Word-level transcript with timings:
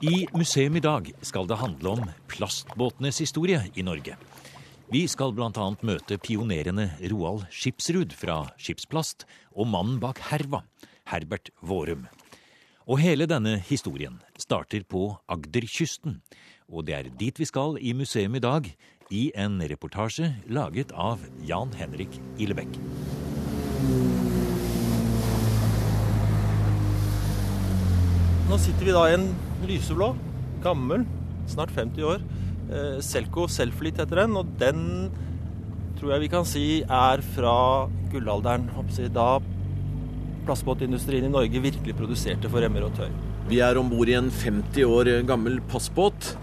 I 0.00 0.26
Museum 0.36 0.76
i 0.76 0.80
dag 0.80 1.06
skal 1.24 1.46
det 1.48 1.56
handle 1.56 1.88
om 1.88 2.02
plastbåtenes 2.28 3.16
historie 3.22 3.62
i 3.74 3.82
Norge. 3.82 4.16
Vi 4.92 5.06
skal 5.08 5.32
bl.a. 5.32 5.68
møte 5.80 6.18
pionerene 6.20 6.90
Roald 7.08 7.46
Skipsrud 7.48 8.12
fra 8.12 8.42
Skipsplast 8.60 9.24
og 9.56 9.70
mannen 9.72 9.96
bak 10.02 10.20
Herva, 10.28 10.60
Herbert 11.08 11.48
Vårum. 11.64 12.04
Og 12.84 13.00
hele 13.00 13.24
denne 13.24 13.56
historien 13.70 14.20
starter 14.36 14.84
på 14.84 15.08
Agderkysten. 15.32 16.20
Og 16.68 16.84
det 16.86 16.98
er 16.98 17.10
dit 17.16 17.40
vi 17.40 17.48
skal 17.48 17.80
i 17.80 17.96
museum 17.96 18.36
i 18.36 18.44
dag, 18.44 18.68
i 19.08 19.30
en 19.38 19.62
reportasje 19.64 20.28
laget 20.50 20.92
av 20.92 21.24
Jan 21.48 21.72
Henrik 21.78 22.20
Illebekk. 22.36 22.76
Nå 28.46 28.54
sitter 28.62 28.86
vi 28.86 28.92
da 28.94 29.00
i 29.10 29.14
en 29.16 29.24
lyseblå, 29.66 30.12
gammel, 30.62 31.02
snart 31.50 31.72
50 31.74 32.04
år. 32.06 32.20
Eh, 32.70 32.98
Selco 33.02 33.48
Selflit 33.50 33.98
heter 33.98 34.20
den, 34.22 34.36
og 34.38 34.52
den 34.60 35.10
tror 35.98 36.12
jeg 36.12 36.22
vi 36.22 36.28
kan 36.30 36.46
si 36.46 36.66
er 36.82 37.24
fra 37.34 37.56
gullalderen. 38.12 38.68
Da 39.10 39.40
plastbåtindustrien 40.46 41.26
i 41.26 41.32
Norge 41.32 41.64
virkelig 41.64 41.96
produserte 41.98 42.46
for 42.52 42.62
remmer 42.62 42.86
og 42.86 42.94
tøy. 42.94 43.10
Vi 43.50 43.58
er 43.66 43.82
om 43.82 43.90
bord 43.90 44.14
i 44.14 44.14
en 44.14 44.30
50 44.30 44.86
år 44.86 45.10
gammel 45.26 45.58
passbåt. 45.66 46.36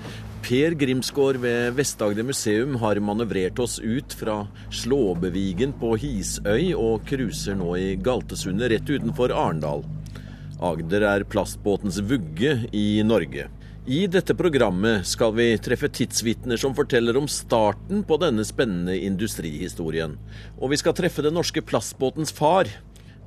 Per 0.44 0.76
Grimsgaard 0.76 1.40
ved 1.40 1.72
Vest-Agder 1.80 2.28
museum 2.28 2.76
har 2.84 3.00
manøvrert 3.00 3.64
oss 3.64 3.78
ut 3.80 4.12
fra 4.12 4.42
Slåbevigen 4.76 5.72
på 5.80 5.96
Hisøy 6.04 6.74
og 6.76 7.08
cruiser 7.08 7.56
nå 7.56 7.78
i 7.80 7.94
Galtesundet 7.96 8.76
rett 8.76 8.92
utenfor 8.92 9.32
Arendal. 9.32 9.88
Agder 10.64 11.04
er 11.04 11.26
plastbåtens 11.28 11.98
vugge 12.08 12.54
i 12.72 13.04
Norge. 13.04 13.50
I 13.84 14.06
dette 14.08 14.32
programmet 14.40 15.04
skal 15.04 15.34
vi 15.36 15.50
treffe 15.60 15.90
tidsvitner 15.92 16.60
som 16.62 16.76
forteller 16.78 17.18
om 17.20 17.28
starten 17.28 18.06
på 18.08 18.16
denne 18.22 18.46
spennende 18.48 18.96
industrihistorien. 18.96 20.16
Og 20.62 20.72
vi 20.72 20.80
skal 20.80 20.96
treffe 20.96 21.26
den 21.26 21.36
norske 21.36 21.60
plastbåtens 21.68 22.32
far. 22.32 22.72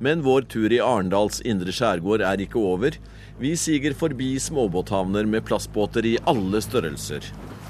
Men 0.01 0.23
vår 0.25 0.49
tur 0.49 0.73
i 0.73 0.81
Arendals 0.81 1.43
indre 1.45 1.73
skjærgård 1.73 2.25
er 2.25 2.41
ikke 2.41 2.57
over. 2.57 2.97
Vi 3.37 3.53
siger 3.57 3.93
forbi 3.97 4.33
småbåthavner 4.41 5.29
med 5.29 5.45
plastbåter 5.45 6.09
i 6.09 6.17
alle 6.25 6.61
størrelser. 6.65 7.21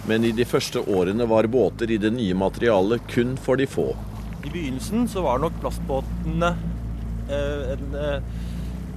Men 0.08 0.24
i 0.24 0.32
de 0.32 0.48
første 0.48 0.80
årene 0.80 1.28
var 1.28 1.52
båter 1.52 1.92
i 1.92 2.00
det 2.00 2.14
nye 2.16 2.36
materialet 2.40 3.04
kun 3.12 3.36
for 3.36 3.60
de 3.60 3.68
få. 3.68 3.90
I 4.48 4.50
begynnelsen 4.50 5.10
så 5.12 5.28
var 5.28 5.44
nok 5.44 5.60
plastbåtene 5.60 6.56
eh, 7.28 7.74
en 7.76 7.98
eh, 8.00 8.36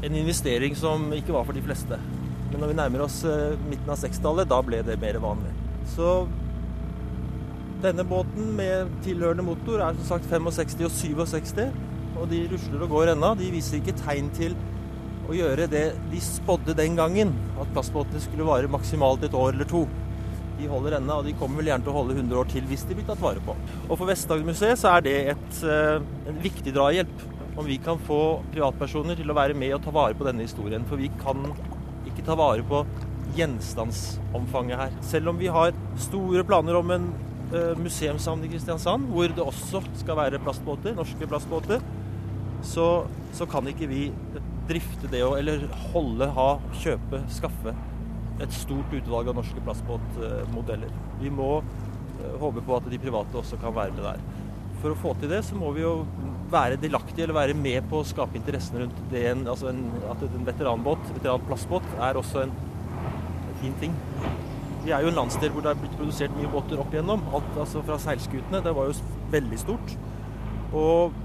en 0.02 0.16
investering 0.16 0.76
som 0.76 1.10
ikke 1.12 1.34
var 1.34 1.46
for 1.48 1.56
de 1.56 1.64
fleste. 1.64 1.98
Men 2.50 2.62
når 2.62 2.72
vi 2.72 2.78
nærmer 2.78 3.04
oss 3.04 3.20
eh, 3.28 3.58
midten 3.68 3.92
av 3.92 4.00
60-tallet, 4.00 4.48
da 4.50 4.60
ble 4.64 4.80
det 4.86 4.98
mer 5.00 5.20
vanlig. 5.22 5.52
Så 5.92 6.24
denne 7.80 8.04
båten 8.04 8.50
med 8.58 8.90
tilhørende 9.04 9.44
motor 9.46 9.80
er 9.84 9.96
som 10.00 10.16
sagt 10.16 10.28
65 10.28 10.84
og 10.88 11.28
67, 11.30 11.62
og 12.20 12.26
de 12.28 12.42
rusler 12.50 12.84
og 12.84 12.92
går 12.92 13.14
ennå. 13.14 13.32
De 13.38 13.52
viser 13.54 13.80
ikke 13.80 13.96
tegn 14.02 14.28
til 14.36 14.56
å 15.30 15.36
gjøre 15.36 15.68
det 15.70 15.86
de 16.10 16.20
spådde 16.24 16.74
den 16.78 16.98
gangen, 16.98 17.32
at 17.60 17.70
plastbåtene 17.74 18.20
skulle 18.24 18.48
vare 18.48 18.70
maksimalt 18.70 19.24
et 19.24 19.36
år 19.36 19.54
eller 19.54 19.68
to. 19.70 19.84
De 20.60 20.68
holder 20.68 20.98
ennå, 20.98 21.20
og 21.20 21.28
de 21.28 21.36
kommer 21.40 21.62
vel 21.62 21.70
gjerne 21.70 21.86
til 21.86 21.92
å 21.92 22.00
holde 22.00 22.16
100 22.18 22.40
år 22.40 22.48
til 22.50 22.66
hvis 22.68 22.82
de 22.88 22.96
blir 22.98 23.06
tatt 23.08 23.22
vare 23.22 23.40
på. 23.46 23.54
Og 23.86 23.94
For 23.94 24.10
Vest-Agder-museet 24.10 24.80
så 24.80 24.96
er 24.96 25.06
det 25.06 25.16
et, 25.32 25.60
eh, 25.64 26.02
en 26.28 26.42
viktig 26.42 26.74
drahjelp 26.76 27.28
om 27.56 27.66
vi 27.66 27.78
kan 27.82 27.98
få 28.06 28.40
privatpersoner 28.52 29.18
til 29.18 29.30
å 29.30 29.36
være 29.36 29.56
med 29.58 29.74
og 29.76 29.82
ta 29.84 29.92
vare 29.94 30.16
på 30.16 30.26
denne 30.26 30.46
historien. 30.46 30.84
For 30.88 31.00
vi 31.00 31.10
kan 31.22 31.48
ikke 32.08 32.24
ta 32.26 32.36
vare 32.38 32.64
på 32.66 32.84
gjenstandsomfanget 33.36 34.80
her. 34.80 34.94
Selv 35.06 35.32
om 35.32 35.40
vi 35.40 35.50
har 35.52 35.74
store 36.00 36.44
planer 36.46 36.78
om 36.78 36.94
en 36.94 37.10
uh, 37.54 37.74
museumshavn 37.78 38.44
i 38.46 38.52
Kristiansand, 38.52 39.10
hvor 39.14 39.30
det 39.34 39.44
også 39.44 39.82
skal 40.02 40.18
være 40.18 40.42
plastbåter, 40.42 40.96
norske 40.96 41.28
plastbåter, 41.30 41.84
så, 42.66 42.88
så 43.36 43.46
kan 43.48 43.68
ikke 43.70 43.88
vi 43.90 44.08
drifte 44.68 45.08
det 45.10 45.22
å 45.24 45.32
Eller 45.38 45.64
holde, 45.94 46.28
ha, 46.36 46.50
kjøpe, 46.82 47.22
skaffe 47.32 47.72
et 48.40 48.52
stort 48.54 48.92
utvalg 48.94 49.30
av 49.30 49.40
norske 49.40 49.62
plastbåtmodeller. 49.64 50.92
Vi 51.20 51.32
må 51.34 51.58
uh, 51.60 52.36
håpe 52.42 52.64
på 52.64 52.78
at 52.78 52.90
de 52.90 53.00
private 53.02 53.42
også 53.42 53.60
kan 53.60 53.76
være 53.76 53.96
med 53.96 54.06
der. 54.06 54.39
For 54.80 54.94
å 54.94 54.98
få 54.98 55.14
til 55.20 55.32
det, 55.32 55.42
så 55.44 55.56
må 55.58 55.70
vi 55.76 55.84
jo 55.84 55.94
være 56.50 56.78
delaktig 56.80 57.22
eller 57.22 57.36
være 57.36 57.56
med 57.56 57.84
på 57.90 58.00
å 58.00 58.06
skape 58.06 58.38
interessen 58.38 58.80
rundt 58.82 59.00
det. 59.12 59.26
Altså 59.38 59.70
en, 59.70 59.82
at 60.10 60.22
en 60.26 60.46
veteranbåt, 60.48 61.10
veteranplastbåt, 61.18 61.86
er 62.08 62.18
også 62.20 62.44
en, 62.46 62.54
en, 62.54 63.58
fin 63.60 63.76
ting. 63.82 63.96
Vi 64.84 64.94
er 64.96 65.04
jo 65.04 65.10
en 65.12 65.18
landsdel 65.20 65.52
hvor 65.52 65.64
det 65.64 65.74
er 65.74 65.82
blitt 65.82 65.98
produsert 65.98 66.36
mye 66.38 66.50
båter 66.50 66.80
opp 66.80 66.94
igjennom. 66.94 67.26
Alt 67.36 67.60
altså 67.60 67.84
fra 67.84 67.98
seilskutene. 68.00 68.62
Det 68.64 68.72
var 68.76 68.88
jo 68.88 68.96
veldig 69.34 69.60
stort. 69.60 69.94
Og 70.70 71.18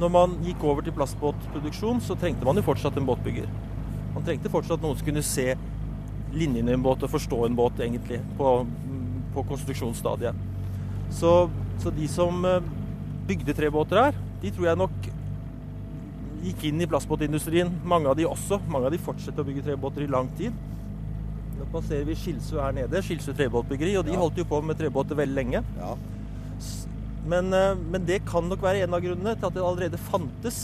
når 0.00 0.12
man 0.12 0.36
gikk 0.44 0.62
over 0.64 0.84
til 0.84 0.94
plastbåtproduksjon, 0.96 2.04
så 2.04 2.16
trengte 2.20 2.46
man 2.46 2.60
jo 2.60 2.66
fortsatt 2.68 2.96
en 3.00 3.08
båtbygger. 3.08 3.48
Man 4.14 4.26
trengte 4.26 4.52
fortsatt 4.52 4.82
noen 4.84 4.98
som 4.98 5.06
kunne 5.06 5.24
se 5.24 5.54
linjene 6.34 6.72
i 6.72 6.76
en 6.76 6.84
båt 6.84 7.02
og 7.04 7.12
forstå 7.12 7.40
en 7.46 7.56
båt, 7.58 7.80
egentlig, 7.82 8.20
på, 8.38 8.54
på 9.34 9.44
konstruksjonsstadiet. 9.50 10.46
Så, 11.14 11.32
så 11.80 11.92
de 11.94 12.08
som 12.10 12.44
eh, 12.44 12.60
bygde 13.28 13.54
trebåter 13.56 14.00
her, 14.04 14.20
de 14.42 14.52
tror 14.52 14.70
jeg 14.70 14.80
nok 14.80 15.10
gikk 16.44 16.66
inn 16.70 16.80
i 16.80 16.88
plastbåtindustrien. 16.88 17.72
Mange 17.84 18.08
av 18.10 18.16
de 18.18 18.26
også. 18.28 18.60
Mange 18.72 18.88
av 18.88 18.94
de 18.94 19.00
fortsetter 19.02 19.42
å 19.42 19.48
bygge 19.48 19.64
trebåter 19.68 20.04
i 20.04 20.10
lang 20.10 20.30
tid. 20.38 20.56
Nå 21.58 21.66
passerer 21.72 22.06
vi 22.08 22.16
Skilsø 22.16 22.60
her 22.62 22.72
nede, 22.76 23.02
Skilsø 23.04 23.34
trebåtbyggeri, 23.36 23.92
og 24.00 24.06
de 24.08 24.14
ja. 24.14 24.20
holdt 24.22 24.40
jo 24.40 24.46
på 24.48 24.62
med 24.64 24.78
trebåter 24.80 25.18
veldig 25.18 25.36
lenge. 25.36 25.60
Ja. 25.76 25.92
Men, 27.28 27.52
eh, 27.52 27.74
men, 27.76 28.06
det 28.08 28.22
kan 28.28 28.48
nok 28.48 28.64
være 28.64 28.86
en 28.86 28.96
av 28.96 29.04
grunnene 29.04 29.36
til 29.36 29.50
at 29.50 29.56
det 29.56 29.64
allerede 29.64 30.00
fantes 30.08 30.62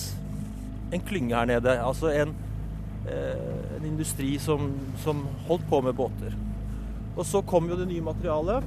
en 0.94 1.04
klynge 1.04 1.36
her 1.36 1.48
nede. 1.50 1.76
Altså 1.84 2.12
en, 2.14 2.32
eh, 3.04 3.76
en 3.76 3.84
industri 3.84 4.36
som, 4.40 4.70
som 5.04 5.26
holdt 5.48 5.68
på 5.68 5.82
med 5.84 5.96
båter. 5.98 6.36
Og 7.16 7.24
så 7.28 7.42
kom 7.44 7.68
jo 7.68 7.76
det 7.76 7.88
nye 7.90 8.04
materialet. 8.04 8.64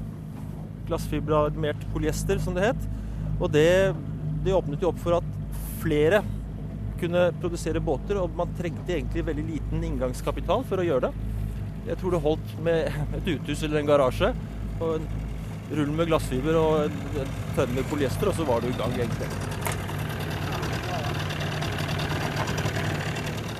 Glassfiberarmert 0.89 1.85
polyester, 1.94 2.41
som 2.44 2.57
det 2.57 2.72
het. 2.72 2.89
Og 3.39 3.47
det, 3.53 3.69
det 4.44 4.55
åpnet 4.57 4.83
jo 4.83 4.91
opp 4.91 5.00
for 5.01 5.19
at 5.19 5.57
flere 5.79 6.23
kunne 7.00 7.29
produsere 7.39 7.79
båter, 7.79 8.19
og 8.19 8.35
man 8.35 8.51
trengte 8.57 8.97
egentlig 8.97 9.23
veldig 9.29 9.45
liten 9.47 9.85
inngangskapital 9.88 10.66
for 10.67 10.81
å 10.81 10.88
gjøre 10.88 11.07
det. 11.07 11.27
Jeg 11.88 12.01
tror 12.01 12.13
det 12.13 12.23
holdt 12.25 12.55
med 12.66 13.00
et 13.22 13.31
uthus 13.38 13.63
eller 13.63 13.79
en 13.79 13.88
garasje 13.88 14.33
og 14.79 14.97
en 14.97 15.07
rull 15.77 15.94
med 15.95 16.09
glassfiber 16.09 16.57
og 16.59 16.89
en 16.89 17.31
tønne 17.56 17.77
med 17.77 17.88
polyester, 17.89 18.31
og 18.31 18.35
så 18.35 18.45
var 18.47 18.61
du 18.61 18.69
i 18.69 18.77
gang, 18.77 18.94
egentlig. 18.97 19.29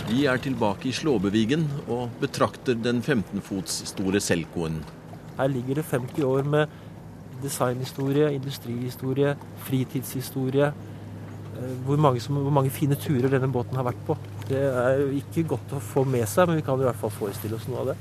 Vi 0.09 0.23
er 0.25 0.40
tilbake 0.41 0.90
i 0.90 0.94
Slåbevigen 0.96 1.67
og 1.85 2.16
betrakter 2.22 2.73
den 2.73 3.03
15 3.03 3.44
fots 3.46 3.84
store 3.91 4.17
Selkoen. 4.23 4.79
Her 5.38 5.51
ligger 5.53 5.78
det 5.79 5.85
50 5.85 6.25
år 6.25 6.47
med 6.50 6.79
designhistorie, 7.44 8.32
industrihistorie, 8.36 9.36
fritidshistorie. 9.68 10.72
Eh, 11.60 11.74
hvor 11.86 11.98
mange, 11.98 12.22
som, 12.24 12.36
hvor 12.36 12.54
mange, 12.54 12.72
fine 12.74 12.96
turer 13.00 13.30
denne 13.32 13.52
båten 13.52 13.78
har 13.80 13.88
vært 13.88 14.04
på. 14.08 14.18
Det 14.50 14.62
er 14.62 15.04
jo 15.04 15.10
ikke 15.20 15.46
godt 15.56 15.76
å 15.78 15.82
få 15.84 16.06
med 16.08 16.26
seg, 16.30 16.50
men 16.50 16.60
vi 16.60 16.66
kan 16.66 16.80
i 16.80 16.88
hvert 16.88 17.00
fall 17.00 17.14
forestille 17.14 17.60
oss 17.60 17.68
noe 17.70 17.84
av 17.84 17.92
det. 17.92 17.98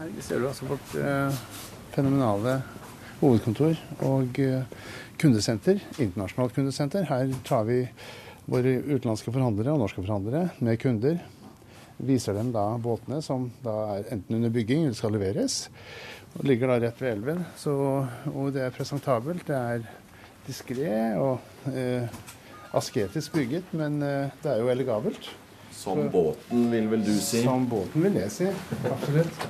Her 0.00 0.14
ser 0.24 0.40
du 0.40 0.48
altså 0.48 0.68
vårt 0.70 0.94
eh, 0.98 1.42
fenomenale 1.94 2.60
hovedkontor 3.20 3.76
og 4.08 4.40
eh, 4.40 4.64
kundesenter, 5.20 5.82
internasjonalt 6.00 6.56
kundesenter. 6.56 7.04
Her 7.10 7.34
tar 7.46 7.66
vi 7.68 7.82
våre 8.50 8.78
utenlandske 8.80 9.32
forhandlere 9.32 9.74
og 9.74 9.84
norske 9.84 10.02
forhandlere 10.02 10.48
med 10.64 10.80
kunder 10.82 11.20
viser 12.06 12.36
dem 12.36 12.52
da 12.54 12.64
båtene 12.80 13.20
som 13.24 13.48
da 13.64 13.76
er 13.96 14.08
enten 14.14 14.38
under 14.38 14.52
bygging 14.54 14.86
eller 14.86 14.98
skal 14.98 15.14
leveres. 15.16 15.62
Og 16.38 16.46
ligger 16.46 16.70
da 16.70 16.78
rett 16.84 17.00
ved 17.02 17.16
elven. 17.16 17.44
Så, 17.58 17.74
og 18.30 18.52
det 18.54 18.64
er 18.66 18.74
presentabelt. 18.74 19.46
Det 19.48 19.56
er 19.56 19.86
diskré 20.46 20.92
og 21.20 21.72
eh, 21.72 22.06
asketisk 22.76 23.34
bygget, 23.34 23.72
men 23.76 23.98
eh, 24.02 24.30
det 24.42 24.52
er 24.52 24.62
jo 24.62 24.70
elegabelt. 24.72 25.30
Som 25.74 26.04
Så, 26.04 26.10
båten, 26.12 26.68
vil 26.70 26.90
vel 26.90 27.02
du 27.06 27.14
si? 27.18 27.42
Som 27.46 27.66
båten 27.70 28.04
vil 28.04 28.20
jeg 28.20 28.32
si. 28.34 28.52
Absolutt. 28.90 29.48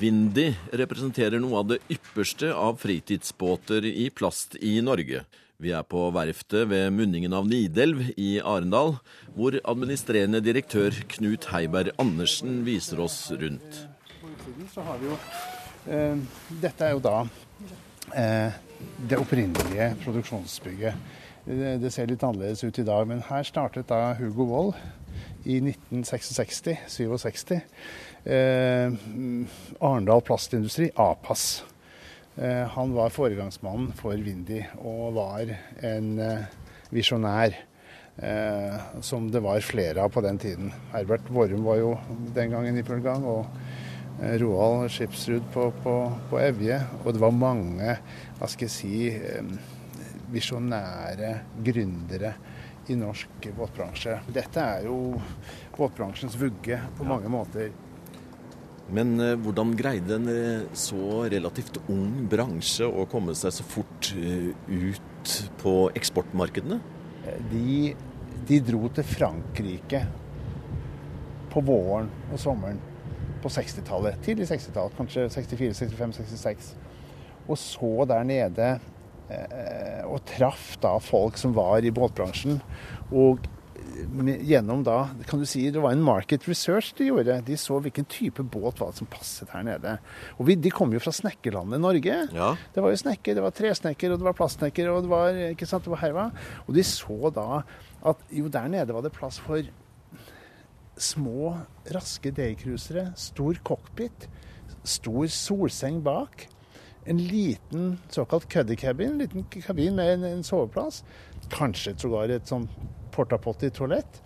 Windy 0.00 0.54
representerer 0.72 1.42
noe 1.42 1.60
av 1.60 1.66
det 1.74 1.78
ypperste 1.92 2.54
av 2.56 2.78
fritidsbåter 2.80 3.84
i 3.84 4.08
plast 4.08 4.56
i 4.56 4.78
Norge. 4.84 5.26
Vi 5.60 5.74
er 5.76 5.82
på 5.84 6.06
verftet 6.16 6.70
ved 6.70 6.86
munningen 6.96 7.34
av 7.36 7.44
Nidelv 7.44 8.14
i 8.16 8.38
Arendal, 8.40 8.94
hvor 9.34 9.52
administrerende 9.68 10.40
direktør 10.40 10.94
Knut 11.12 11.50
Heiberg 11.52 11.90
Andersen 12.00 12.62
viser 12.64 13.02
oss 13.04 13.28
rundt. 13.28 13.82
Jo, 15.04 15.18
eh, 15.92 16.16
dette 16.62 16.86
er 16.86 16.94
jo 16.94 17.02
da 17.04 17.28
eh, 18.16 18.56
det 19.10 19.18
opprinnelige 19.20 19.90
produksjonsbygget. 20.00 20.96
Det 21.44 21.92
ser 21.92 22.08
litt 22.08 22.24
annerledes 22.24 22.64
ut 22.64 22.80
i 22.80 22.86
dag, 22.86 23.04
men 23.10 23.20
her 23.28 23.44
startet 23.44 23.92
da 23.92 24.14
Hugo 24.16 24.48
Wold 24.48 24.72
i 25.44 25.60
1966-67. 25.60 27.60
Eh, 28.24 28.88
Arendal 29.76 30.24
Plastindustri, 30.24 30.88
APAS. 30.96 31.60
Eh, 32.40 32.66
han 32.68 32.92
var 32.94 33.12
foregangsmannen 33.12 33.90
for 33.98 34.16
Windy 34.16 34.62
og 34.80 35.12
var 35.18 35.50
en 35.84 36.14
eh, 36.24 36.46
visjonær. 36.88 37.56
Eh, 38.20 38.78
som 39.04 39.26
det 39.32 39.42
var 39.44 39.60
flere 39.64 40.06
av 40.06 40.12
på 40.12 40.22
den 40.24 40.40
tiden. 40.40 40.72
Herbert 40.94 41.28
Vorum 41.28 41.66
var 41.68 41.76
jo 41.80 41.90
den 42.34 42.54
gangen 42.54 42.78
i 42.80 42.84
full 42.84 43.02
gang. 43.04 43.26
og 43.28 43.46
Roald 44.40 44.90
Skipsrud 44.92 45.46
på, 45.52 45.70
på, 45.84 45.94
på, 46.30 46.40
Evje. 46.40 46.80
Og 47.04 47.12
det 47.12 47.22
var 47.22 47.36
mange 47.36 47.94
hva 48.38 48.48
skal 48.48 48.68
jeg 48.68 48.74
si, 48.74 48.96
visjonære 50.32 51.30
gründere 51.64 52.34
i 52.92 52.96
norsk 53.00 53.48
båtbransje. 53.56 54.18
Dette 54.32 54.64
er 54.64 54.88
jo 54.88 55.14
båtbransjens 55.76 56.36
vugge 56.40 56.80
på 56.98 57.08
mange 57.08 57.32
måter. 57.32 57.72
Men 58.94 59.14
eh, 59.22 59.36
hvordan 59.38 59.74
greide 59.78 60.16
en 60.18 60.30
eh, 60.30 60.68
så 60.76 61.24
relativt 61.30 61.78
ung 61.90 62.26
bransje 62.30 62.86
å 62.86 63.06
komme 63.10 63.36
seg 63.38 63.54
så 63.54 63.66
fort 63.66 64.10
eh, 64.18 64.50
ut 64.66 65.34
på 65.62 65.74
eksportmarkedene? 65.98 66.80
De, 67.52 67.92
de 68.48 68.60
dro 68.66 68.88
til 68.94 69.06
Frankrike 69.06 70.04
på 71.50 71.62
våren 71.66 72.10
og 72.30 72.40
sommeren 72.40 72.80
på 73.40 73.50
60-tallet. 73.52 74.18
Tidlig 74.24 74.48
60-tall, 74.50 74.90
kanskje 74.98 75.28
64, 75.32 75.72
65, 75.78 76.18
66. 76.18 76.72
Og 77.46 77.58
så 77.58 77.92
der 78.10 78.26
nede 78.26 78.72
og 80.10 80.24
traff 80.26 80.72
da 80.82 80.96
folk 80.98 81.36
som 81.38 81.52
var 81.54 81.86
i 81.86 81.92
båtbransjen. 81.94 82.58
Og 83.14 83.46
gjennom 84.46 84.82
da 84.84 85.08
kan 85.26 85.40
du 85.40 85.46
si, 85.46 85.70
Det 85.70 85.80
var 85.80 85.92
en 85.92 86.02
market 86.02 86.48
research 86.48 86.92
de 86.98 87.08
gjorde. 87.10 87.40
De 87.46 87.56
så 87.56 87.78
hvilken 87.80 88.04
type 88.04 88.42
båt 88.42 88.80
var 88.80 88.92
det 88.92 89.00
som 89.00 89.10
passet 89.10 89.50
her 89.50 89.62
nede. 89.66 89.98
Og 90.38 90.46
vi, 90.46 90.54
De 90.54 90.70
kom 90.70 90.92
jo 90.92 91.00
fra 91.00 91.12
snekkerlandet 91.12 91.80
Norge. 91.80 92.16
Ja. 92.32 92.54
Det 92.74 92.82
var 92.82 92.90
jo 92.90 93.00
snekker, 93.02 93.34
det 93.34 93.44
var 93.44 93.54
tresnekker, 93.56 94.12
og 94.12 94.20
det 94.20 94.28
var 94.28 94.38
plastsnekker, 94.38 94.90
og 94.90 95.02
det 95.04 95.10
var 95.10 95.40
ikke 95.50 95.66
sant, 95.68 95.84
det 95.84 95.94
var 95.94 96.04
herva. 96.04 96.30
Og 96.66 96.74
de 96.74 96.84
så 96.86 97.32
da 97.34 97.62
at 98.00 98.22
jo, 98.32 98.48
der 98.48 98.68
nede 98.72 98.94
var 98.94 99.04
det 99.04 99.12
plass 99.12 99.40
for 99.42 99.62
små, 101.00 101.56
raske 101.94 102.32
daycruisere, 102.36 103.10
stor 103.16 103.60
cockpit, 103.64 104.28
stor 104.84 105.26
solseng 105.32 106.00
bak. 106.04 106.48
En 107.08 107.18
liten 107.18 107.98
såkalt 108.12 108.48
cuddy 108.52 108.76
cabin, 108.76 109.14
en 109.14 109.18
liten 109.24 109.44
kabin 109.64 109.96
med 109.96 110.14
en, 110.14 110.24
en 110.24 110.44
soveplass. 110.44 111.02
Kanskje 111.50 111.96
sågar 111.98 112.32
et 112.32 112.48
sånn 112.48 112.68
portapotty 113.12 113.70
toalett. 113.74 114.20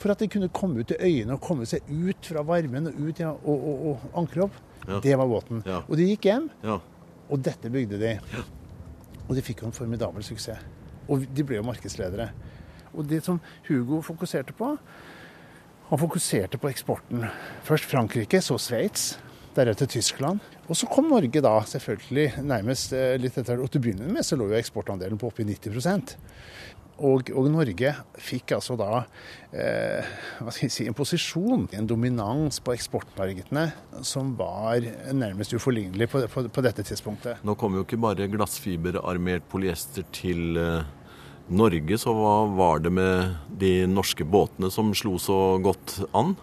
For 0.00 0.12
at 0.14 0.22
de 0.22 0.30
kunne 0.32 0.48
komme 0.56 0.80
ut 0.80 0.88
til 0.88 1.00
øyene 1.00 1.36
og 1.36 1.42
komme 1.44 1.66
seg 1.68 1.84
ut 1.88 2.30
fra 2.30 2.44
varmen 2.46 2.88
og 2.88 3.00
ut 3.04 3.20
ja, 3.20 3.34
og, 3.34 3.66
og, 3.68 3.82
og, 3.90 4.06
ankre 4.22 4.46
opp. 4.46 4.56
Ja. 4.86 5.00
Det 5.04 5.16
var 5.20 5.28
båten. 5.28 5.60
Ja. 5.68 5.82
Og 5.84 5.98
de 6.00 6.08
gikk 6.08 6.30
hjem, 6.30 6.48
og 6.64 7.42
dette 7.44 7.70
bygde 7.70 8.00
de. 8.00 8.14
Og 9.28 9.36
de 9.36 9.44
fikk 9.44 9.60
jo 9.62 9.68
en 9.68 9.76
formidabel 9.76 10.24
suksess. 10.24 10.64
Og 11.10 11.26
de 11.28 11.44
ble 11.44 11.58
jo 11.58 11.66
markedsledere. 11.66 12.30
Og 12.94 13.06
det 13.06 13.20
som 13.26 13.38
Hugo 13.68 14.00
fokuserte 14.02 14.54
på, 14.56 14.72
han 15.90 15.98
fokuserte 15.98 16.58
på 16.58 16.70
eksporten. 16.70 17.26
Først 17.66 17.86
Frankrike, 17.90 18.40
så 18.42 18.58
Sveits, 18.58 19.18
deretter 19.56 19.86
Tyskland. 19.90 20.40
Og 20.68 20.78
så 20.78 20.86
kom 20.90 21.08
Norge 21.10 21.42
da, 21.42 21.56
selvfølgelig, 21.66 22.44
nærmest 22.46 22.94
eh, 22.94 23.16
litt 23.18 23.38
etter. 23.38 23.58
Og 23.58 23.70
til 23.70 23.82
å 23.82 23.84
begynne 23.86 24.10
med 24.14 24.26
så 24.26 24.38
lå 24.38 24.46
jo 24.52 24.58
eksportandelen 24.58 25.18
på 25.18 25.30
oppi 25.30 25.46
90 25.46 26.14
og, 27.00 27.30
og, 27.32 27.48
Norge 27.50 27.92
fikk 28.20 28.54
altså 28.56 28.76
da 28.78 29.02
eh, 29.52 30.06
hva 30.40 30.52
skal 30.52 30.66
jeg 30.66 30.74
si, 30.74 30.86
en 30.88 30.96
posisjon, 30.96 31.66
en 31.76 31.88
dominans 31.88 32.60
på 32.64 32.74
eksportmarkedene 32.76 33.66
som 34.06 34.34
var 34.38 34.84
nærmest 35.16 35.54
uforlignelig 35.56 36.10
på, 36.12 36.22
på, 36.30 36.46
på, 36.52 36.64
dette 36.64 36.84
tidspunktet. 36.86 37.42
Nå 37.46 37.56
kom 37.60 37.78
jo 37.78 37.86
ikke 37.86 38.00
bare 38.00 38.28
glassfiberarmert 38.30 39.48
polyester 39.50 40.06
til 40.14 40.60
eh, 40.60 40.96
Norge, 41.50 41.98
så 41.98 42.14
hva 42.14 42.36
var 42.54 42.84
det 42.84 42.92
med 42.94 43.56
de 43.60 43.72
norske 43.90 44.22
båtene 44.22 44.70
som 44.70 44.92
slo 44.94 45.16
så 45.18 45.40
godt 45.62 45.98
an? 46.14 46.36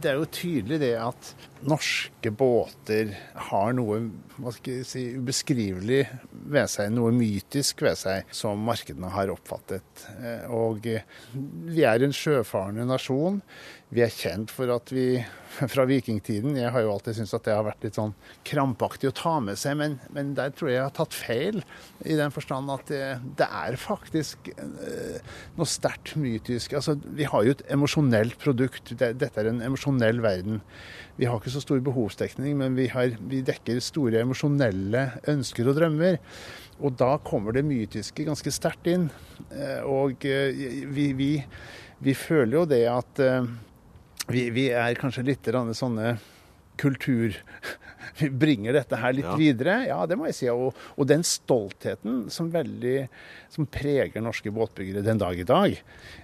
Det 0.00 0.10
er 0.10 0.18
jo 0.20 0.30
tydelig 0.30 0.80
det 0.82 0.94
at 0.98 1.34
norske 1.64 2.32
båter 2.34 3.14
har 3.48 3.74
noe 3.76 4.00
hva 4.34 4.50
skal 4.54 4.80
jeg 4.80 4.88
si, 4.88 5.04
ubeskrivelig 5.14 6.02
ved 6.50 6.70
seg, 6.70 6.90
noe 6.92 7.12
mytisk 7.14 7.84
ved 7.86 7.96
seg, 8.00 8.26
som 8.34 8.60
markedene 8.66 9.12
har 9.14 9.30
oppfattet. 9.32 10.06
Eh, 10.18 10.50
og 10.50 10.82
vi 10.84 11.86
er 11.86 12.04
en 12.04 12.14
sjøfarende 12.14 12.86
nasjon. 12.88 13.40
Vi 13.94 14.02
er 14.02 14.10
kjent 14.10 14.50
for 14.50 14.72
at 14.74 14.90
vi 14.90 15.22
fra 15.72 15.84
vikingtiden 15.86 16.56
Jeg 16.58 16.72
har 16.74 16.82
jo 16.82 16.90
alltid 16.96 17.14
syntes 17.14 17.36
at 17.36 17.44
det 17.46 17.54
har 17.54 17.62
vært 17.62 17.84
litt 17.86 17.94
sånn 17.94 18.14
krampaktig 18.48 19.12
å 19.12 19.14
ta 19.14 19.36
med 19.44 19.60
seg, 19.60 19.76
men, 19.78 19.96
men 20.10 20.32
der 20.34 20.50
tror 20.50 20.72
jeg 20.72 20.80
jeg 20.80 20.88
har 20.88 20.96
tatt 20.96 21.14
feil. 21.14 21.62
I 22.02 22.18
den 22.18 22.34
forstand 22.34 22.72
at 22.74 22.90
det, 22.90 23.02
det 23.38 23.46
er 23.46 23.78
faktisk 23.78 24.50
noe 25.54 25.68
sterkt 25.70 26.16
mytisk. 26.18 26.74
Altså, 26.74 26.96
vi 26.98 27.28
har 27.30 27.46
jo 27.46 27.54
et 27.54 27.62
emosjonelt 27.70 28.34
produkt. 28.42 28.96
Dette 28.98 29.30
er 29.38 29.52
en 29.52 29.62
emosjonell 29.62 29.93
verden. 30.00 30.60
Vi 31.16 31.28
har 31.28 31.38
ikke 31.38 31.52
så 31.54 31.62
stor 31.62 31.80
behovsdekning, 31.84 32.56
men 32.58 32.74
vi, 32.78 32.88
har, 32.90 33.14
vi 33.20 33.42
dekker 33.46 33.78
store 33.84 34.24
emosjonelle 34.24 35.04
ønsker 35.30 35.70
og 35.70 35.78
drømmer. 35.78 36.18
Og 36.80 36.96
da 36.98 37.14
kommer 37.22 37.54
det 37.54 37.64
mytiske 37.66 38.26
ganske 38.26 38.50
sterkt 38.50 38.90
inn. 38.90 39.08
Uh, 39.52 39.82
og 39.86 40.26
uh, 40.26 40.64
vi, 40.90 41.12
vi, 41.14 41.30
vi, 42.02 42.14
føler 42.18 42.58
jo 42.58 42.66
det 42.66 42.82
at 42.90 43.22
vi, 44.28 44.48
vi, 44.50 44.68
er 44.72 44.98
kanskje 44.98 45.28
litt 45.30 45.54
sånne 45.78 46.16
kultur... 46.80 47.38
Vi 48.20 48.30
bringer 48.30 48.76
dette 48.76 48.98
her 49.00 49.16
litt 49.16 49.28
ja. 49.28 49.36
videre. 49.40 49.78
Ja, 49.88 50.00
det 50.10 50.18
må 50.18 50.28
jeg 50.28 50.38
si. 50.38 50.48
Og, 50.52 50.76
og, 50.94 51.08
den 51.10 51.24
stoltheten 51.26 52.24
som 52.32 52.50
veldig 52.54 52.96
som 53.54 53.68
preger 53.70 54.24
norske 54.24 54.52
båtbyggere 54.54 55.04
den 55.06 55.20
dag 55.22 55.38
i 55.38 55.46
dag, 55.48 55.76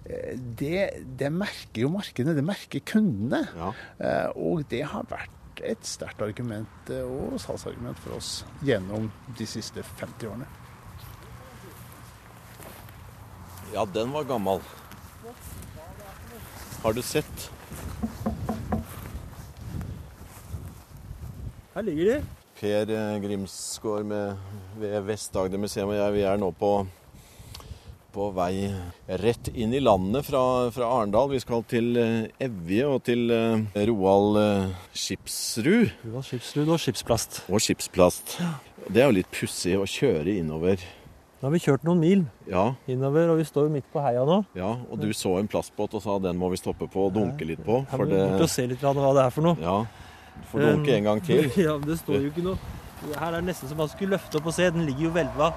eh, 0.05 0.32
det, 0.37 0.87
det 1.21 1.32
merker 1.35 1.85
jo 1.87 1.93
markedene. 1.94 2.37
Det 2.38 2.47
merker 2.47 2.87
kundene. 2.93 3.44
Ja. 3.56 3.75
Eh, 3.99 4.41
og 4.41 4.65
det 4.71 4.85
har 4.93 5.06
vært 5.11 5.37
et 5.67 5.85
sterkt 5.85 6.23
argument 6.25 6.91
eh, 6.93 7.05
og 7.05 7.37
salgsargument 7.43 7.99
for 8.00 8.17
oss 8.17 8.41
gjennom 8.65 9.11
de 9.38 9.49
siste 9.49 9.85
50 10.00 10.31
årene. 10.33 10.49
Ja, 13.71 13.85
den 13.87 14.11
var 14.11 14.26
gammel. 14.26 14.62
Har 16.83 16.97
du 16.97 17.02
sett? 17.04 17.50
Her 21.71 21.85
ligger 21.87 22.09
de. 22.09 22.15
Per 22.59 22.91
eh, 22.91 23.19
Grimsgård 23.23 24.09
ved 24.81 24.97
Vest-Agder-museet 25.07 25.87
og 25.87 25.95
jeg, 25.95 26.15
vi 26.17 26.25
er 26.27 26.41
nå 26.43 26.49
på, 26.59 26.71
på 28.11 28.27
vei 28.35 28.67
rett 29.23 29.53
inn 29.55 29.77
i 29.79 29.83
landet 29.83 30.27
fra, 30.27 30.43
fra 30.75 30.89
Arendal. 30.97 31.31
Vi 31.31 31.41
skal 31.45 31.62
til 31.71 31.95
eh, 32.00 32.27
Evje 32.43 32.89
og 32.91 33.05
til 33.07 33.31
uh, 33.31 33.62
Roald 33.93 34.41
Skipsrud. 34.91 35.95
Roald 36.09 36.27
Skipsrud 36.27 36.75
og 36.75 36.83
skipsplast. 36.83 37.45
Og 37.47 37.62
skipsplast. 37.62 38.41
Det 38.91 39.05
er 39.05 39.07
jo 39.07 39.21
litt 39.21 39.31
pussig 39.31 39.79
å 39.79 39.87
kjøre 39.87 40.41
innover. 40.43 40.83
Nå 41.41 41.47
har 41.47 41.55
vi 41.55 41.62
kjørt 41.62 41.87
noen 41.87 42.03
mil 42.03 42.27
ja. 42.50 42.67
innover, 42.91 43.31
og 43.33 43.39
vi 43.39 43.47
står 43.49 43.71
midt 43.73 43.87
på 43.95 44.03
heia 44.05 44.27
nå. 44.29 44.43
Ja, 44.59 44.75
Og 44.91 44.99
du 45.00 45.09
så 45.17 45.39
en 45.39 45.47
plastbåt 45.49 45.95
og 45.97 46.03
sa 46.05 46.19
den 46.21 46.37
må 46.37 46.50
vi 46.53 46.59
stoppe 46.61 46.91
på 46.91 47.07
og 47.07 47.15
dunke 47.15 47.47
litt 47.49 47.62
på. 47.65 47.79
For 47.89 48.03
må 48.03 48.11
vi 48.11 48.19
bort 48.19 48.45
og 48.45 48.50
se 48.53 48.67
litt 48.69 48.83
hva 48.83 48.93
det 48.99 49.23
er 49.23 49.33
for 49.33 49.47
noe. 49.47 49.57
Ja, 49.62 49.79
Får 50.50 50.64
dunke 50.64 50.97
en 50.97 51.09
gang 51.11 51.23
til. 51.25 51.50
Ja, 51.66 51.76
men 51.78 51.88
det 51.88 51.99
står 52.00 52.25
jo 52.25 52.32
ikke 52.32 52.44
noe 52.44 52.59
Her 53.14 53.30
er 53.30 53.38
det 53.38 53.47
nesten 53.50 53.70
som 53.70 53.78
man 53.80 53.90
skulle 53.92 54.16
løfte 54.16 54.40
opp 54.40 54.49
og 54.50 54.56
se. 54.56 54.68
Den 54.73 54.88
ligger 54.88 55.09
jo 55.09 55.12
hvelva. 55.14 55.52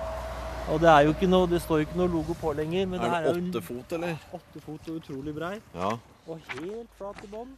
Og 0.71 0.79
det, 0.79 0.87
er 0.87 1.01
jo 1.03 1.11
ikke 1.11 1.27
noe, 1.27 1.47
det 1.51 1.59
står 1.59 1.81
jo 1.81 1.87
ikke 1.89 1.99
noe 1.99 2.11
logo 2.11 2.35
på 2.39 2.53
lenger. 2.55 2.87
Men 2.87 3.03
er 3.03 3.25
det, 3.25 3.33
det 3.35 3.49
åtte 3.49 3.63
fot, 3.67 3.95
eller? 3.97 4.15
Åtte 4.37 4.63
fot 4.63 4.87
og 4.87 5.01
utrolig 5.01 5.35
brei. 5.35 5.57
Ja. 5.75 5.91
Og 6.23 6.53
helt 6.53 6.95
flat 6.99 7.19
i 7.25 7.31
bånn. 7.33 7.51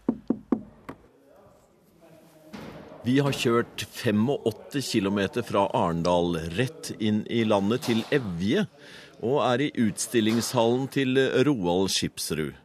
Vi 3.05 3.20
har 3.22 3.36
kjørt 3.38 3.84
85 3.94 4.88
km 4.89 5.20
fra 5.46 5.67
Arendal 5.77 6.39
rett 6.58 6.89
inn 6.98 7.22
i 7.29 7.44
landet 7.46 7.86
til 7.86 8.01
Evje, 8.10 8.65
og 9.22 9.44
er 9.46 9.67
i 9.67 9.72
utstillingshallen 9.86 10.88
til 10.89 11.20
Roald 11.46 11.94
Skipsrud. 11.94 12.58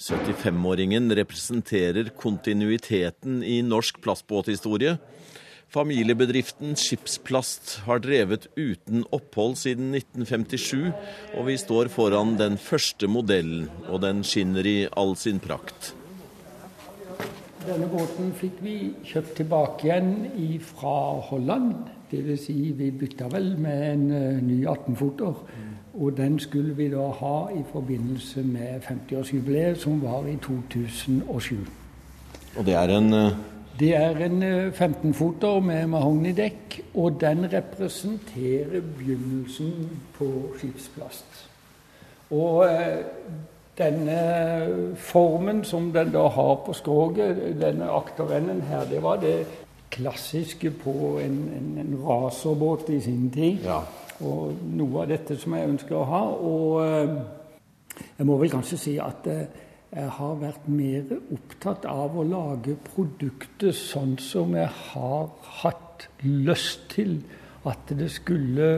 75-åringen 0.00 1.12
representerer 1.12 2.08
kontinuiteten 2.16 3.42
i 3.44 3.60
norsk 3.62 4.00
plastbåthistorie. 4.00 4.96
Familiebedriften 5.70 6.72
Skipsplast 6.74 7.76
har 7.86 8.00
drevet 8.02 8.48
uten 8.56 9.04
opphold 9.14 9.58
siden 9.60 9.92
1957, 9.94 10.88
og 11.36 11.46
vi 11.46 11.58
står 11.60 11.92
foran 11.92 12.34
den 12.40 12.56
første 12.58 13.06
modellen, 13.06 13.68
og 13.86 14.00
den 14.02 14.24
skinner 14.26 14.66
i 14.66 14.88
all 14.98 15.14
sin 15.20 15.38
prakt. 15.38 15.92
Denne 17.68 17.86
båten 17.92 18.32
fikk 18.40 18.56
vi 18.64 18.76
kjøpt 19.04 19.36
tilbake 19.42 19.84
igjen 19.84 20.60
fra 20.64 20.96
Holland 21.28 21.90
Dvs. 22.10 22.46
Si 22.48 22.72
vi 22.74 22.88
bytta 22.90 23.28
vel 23.30 23.52
med 23.60 23.82
en 23.92 24.06
uh, 24.10 24.40
ny 24.42 24.62
18-foter. 24.64 25.44
Og 25.94 26.16
den 26.16 26.38
skulle 26.38 26.76
vi 26.76 26.90
da 26.90 27.06
ha 27.18 27.48
i 27.54 27.62
forbindelse 27.72 28.42
med 28.42 28.80
50-årsjubileet, 28.84 29.78
som 29.78 30.02
var 30.02 30.26
i 30.26 30.36
2007. 30.36 31.56
Og 32.56 32.66
det 32.66 32.74
er 32.74 32.98
en 32.98 33.12
uh... 33.12 33.30
Det 33.80 33.96
er 33.96 34.16
en 34.16 34.42
15-foter 34.68 35.60
med 35.60 35.86
mahognidekk, 35.86 36.80
og 36.94 37.20
den 37.20 37.46
representerer 37.52 38.82
begynnelsen 38.98 40.00
på 40.18 40.26
skipsplast. 40.58 41.48
Og 42.30 42.66
denne 43.78 44.18
formen 44.96 45.64
som 45.64 45.92
den 45.92 46.12
da 46.12 46.26
har 46.28 46.54
på 46.66 46.72
skroget, 46.72 47.40
denne 47.60 47.88
akterenden 47.90 48.60
her, 48.68 48.84
det 48.84 49.02
var 49.02 49.16
det 49.16 49.46
klassiske 49.90 50.70
på 50.70 51.18
en, 51.24 51.40
en, 51.56 51.72
en 51.80 51.96
racerbåt 52.04 52.88
i 52.88 53.00
sin 53.00 53.30
tid. 53.30 53.64
Ja. 53.64 53.80
Og 54.20 54.56
noe 54.76 55.02
av 55.02 55.10
dette 55.10 55.36
som 55.40 55.54
jeg 55.56 55.68
ønsker 55.70 55.96
å 55.96 56.06
ha. 56.08 56.22
Og 56.44 56.78
eh, 56.84 57.12
jeg 58.18 58.28
må 58.28 58.36
vel 58.40 58.52
kanskje 58.52 58.80
si 58.80 58.96
at 59.00 59.28
eh, 59.30 59.46
jeg 59.90 60.10
har 60.18 60.34
vært 60.38 60.66
mer 60.70 61.14
opptatt 61.34 61.86
av 61.90 62.18
å 62.18 62.26
lage 62.26 62.76
produktet 62.92 63.74
sånn 63.74 64.14
som 64.22 64.52
jeg 64.54 64.70
har 64.92 65.30
hatt 65.62 66.06
lyst 66.22 66.84
til 66.92 67.18
at 67.68 67.90
det 67.96 68.10
skulle 68.12 68.68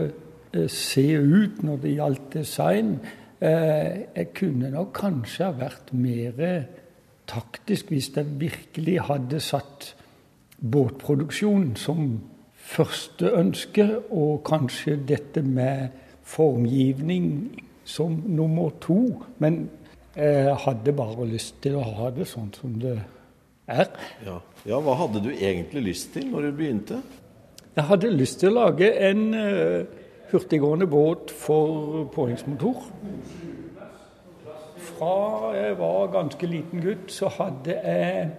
eh, 0.53 0.69
se 0.71 1.05
ut 1.19 1.61
når 1.65 1.83
det 1.83 1.97
gjaldt 1.97 2.31
design. 2.39 2.95
Jeg 3.43 4.29
kunne 4.37 4.69
nok 4.71 4.93
kanskje 4.95 5.49
ha 5.49 5.55
vært 5.57 5.89
mer 5.99 6.37
taktisk 7.27 7.89
hvis 7.91 8.07
jeg 8.15 8.37
virkelig 8.39 9.01
hadde 9.09 9.41
satt 9.43 9.89
båtproduksjon 10.63 11.73
som 11.75 12.13
første 12.73 13.31
ønske, 13.37 13.85
og 14.09 14.43
kanskje 14.47 14.97
dette 15.07 15.43
med 15.45 15.93
formgivning 16.23 17.27
som 17.85 18.15
nummer 18.25 18.71
to. 18.81 18.99
Men 19.43 19.67
jeg 20.15 20.55
hadde 20.65 20.93
bare 20.95 21.27
lyst 21.29 21.59
til 21.63 21.77
å 21.79 21.87
ha 21.97 22.11
det 22.13 22.27
sånn 22.29 22.51
som 22.55 22.77
det 22.81 22.97
er. 23.67 23.89
Ja. 24.25 24.39
ja 24.67 24.79
hva 24.83 24.97
hadde 25.03 25.23
du 25.23 25.31
egentlig 25.33 25.87
lyst 25.91 26.13
til 26.15 26.29
når 26.31 26.49
du 26.49 26.57
begynte? 26.57 27.01
Jeg 27.73 27.89
hadde 27.89 28.13
lyst 28.13 28.41
til 28.41 28.51
å 28.51 28.65
lage 28.67 28.91
en 29.01 29.23
uh, 29.33 29.85
hurtiggående 30.29 30.85
båt 30.89 31.33
for 31.33 32.03
påhengsmotor. 32.13 32.83
Fra 34.83 35.15
jeg 35.55 35.79
var 35.79 36.11
ganske 36.13 36.49
liten 36.49 36.83
gutt, 36.83 37.09
så 37.13 37.31
hadde 37.33 37.79
jeg 37.79 38.29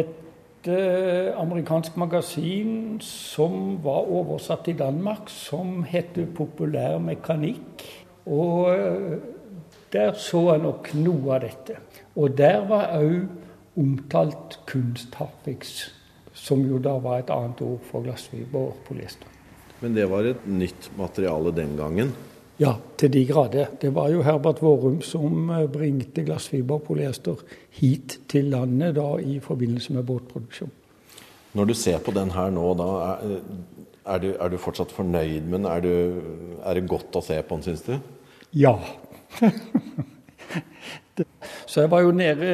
et 0.00 0.21
et 0.62 1.34
amerikansk 1.38 1.96
magasin 1.96 3.00
som 3.00 3.78
var 3.82 4.06
oversatt 4.06 4.68
i 4.68 4.76
Danmark, 4.78 5.28
som 5.28 5.82
het 5.82 6.18
Populær 6.36 6.98
mekanikk. 6.98 7.82
Og 8.26 8.70
eh, 8.74 9.18
der 9.92 10.12
så 10.14 10.52
jeg 10.52 10.62
nok 10.62 10.92
noe 10.94 11.34
av 11.34 11.42
dette. 11.42 11.76
Og 12.16 12.36
der 12.38 12.62
var 12.68 12.94
òg 12.96 13.26
omtalt 13.76 14.60
kunstharpiks, 14.68 15.90
som 16.32 16.62
jo 16.68 16.78
da 16.78 16.98
var 17.02 17.22
et 17.22 17.32
annet 17.32 17.60
ord 17.64 17.80
for 17.88 18.04
glassfiber 18.04 18.70
og 18.70 18.82
polyester. 18.86 19.28
Men 19.80 19.96
det 19.96 20.06
var 20.10 20.28
et 20.28 20.46
nytt 20.46 20.90
materiale 20.96 21.52
den 21.56 21.74
gangen? 21.76 22.12
Ja, 22.62 22.76
til 22.98 23.10
de 23.10 23.24
grader. 23.26 23.72
Det 23.80 23.90
var 23.94 24.10
jo 24.12 24.22
Herbert 24.22 24.60
Vårum 24.62 25.00
som 25.02 25.50
eh, 25.50 25.64
bringte 25.72 26.22
glassfiberpolyester 26.22 27.40
hit 27.80 28.20
til 28.30 28.52
landet 28.52 28.94
da 29.00 29.16
i 29.18 29.40
forbindelse 29.42 29.96
med 29.96 30.06
båtproduksjon. 30.06 30.70
Når 31.58 31.64
du 31.68 31.74
ser 31.74 31.98
på 31.98 32.14
den 32.14 32.30
her 32.32 32.52
nå, 32.54 32.68
da, 32.78 32.88
er, 33.08 33.40
er, 34.06 34.22
du, 34.22 34.28
er 34.38 34.52
du, 34.52 34.58
fortsatt 34.62 34.94
fornøyd 34.94 35.48
med 35.48 35.58
den? 35.58 35.66
Er, 35.68 35.80
du, 35.84 35.94
er 36.62 36.78
det 36.78 36.88
godt 36.88 37.18
å 37.18 37.24
se 37.24 37.40
på 37.42 37.58
den, 37.58 37.66
syns 37.66 37.82
du? 37.88 37.96
Ja. 38.56 38.76
Så 41.66 41.82
jeg 41.82 41.90
var 41.92 42.00
jo 42.04 42.12
nede 42.16 42.46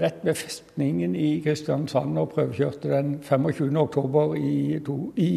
rett 0.00 0.22
ved 0.24 0.38
festningen 0.38 1.16
i 1.16 1.40
Kristiansand 1.44 2.16
og 2.20 2.30
prøvekjørte 2.32 2.88
den 2.92 3.18
25.10 3.24 4.36
i, 4.40 4.80
i 5.20 5.30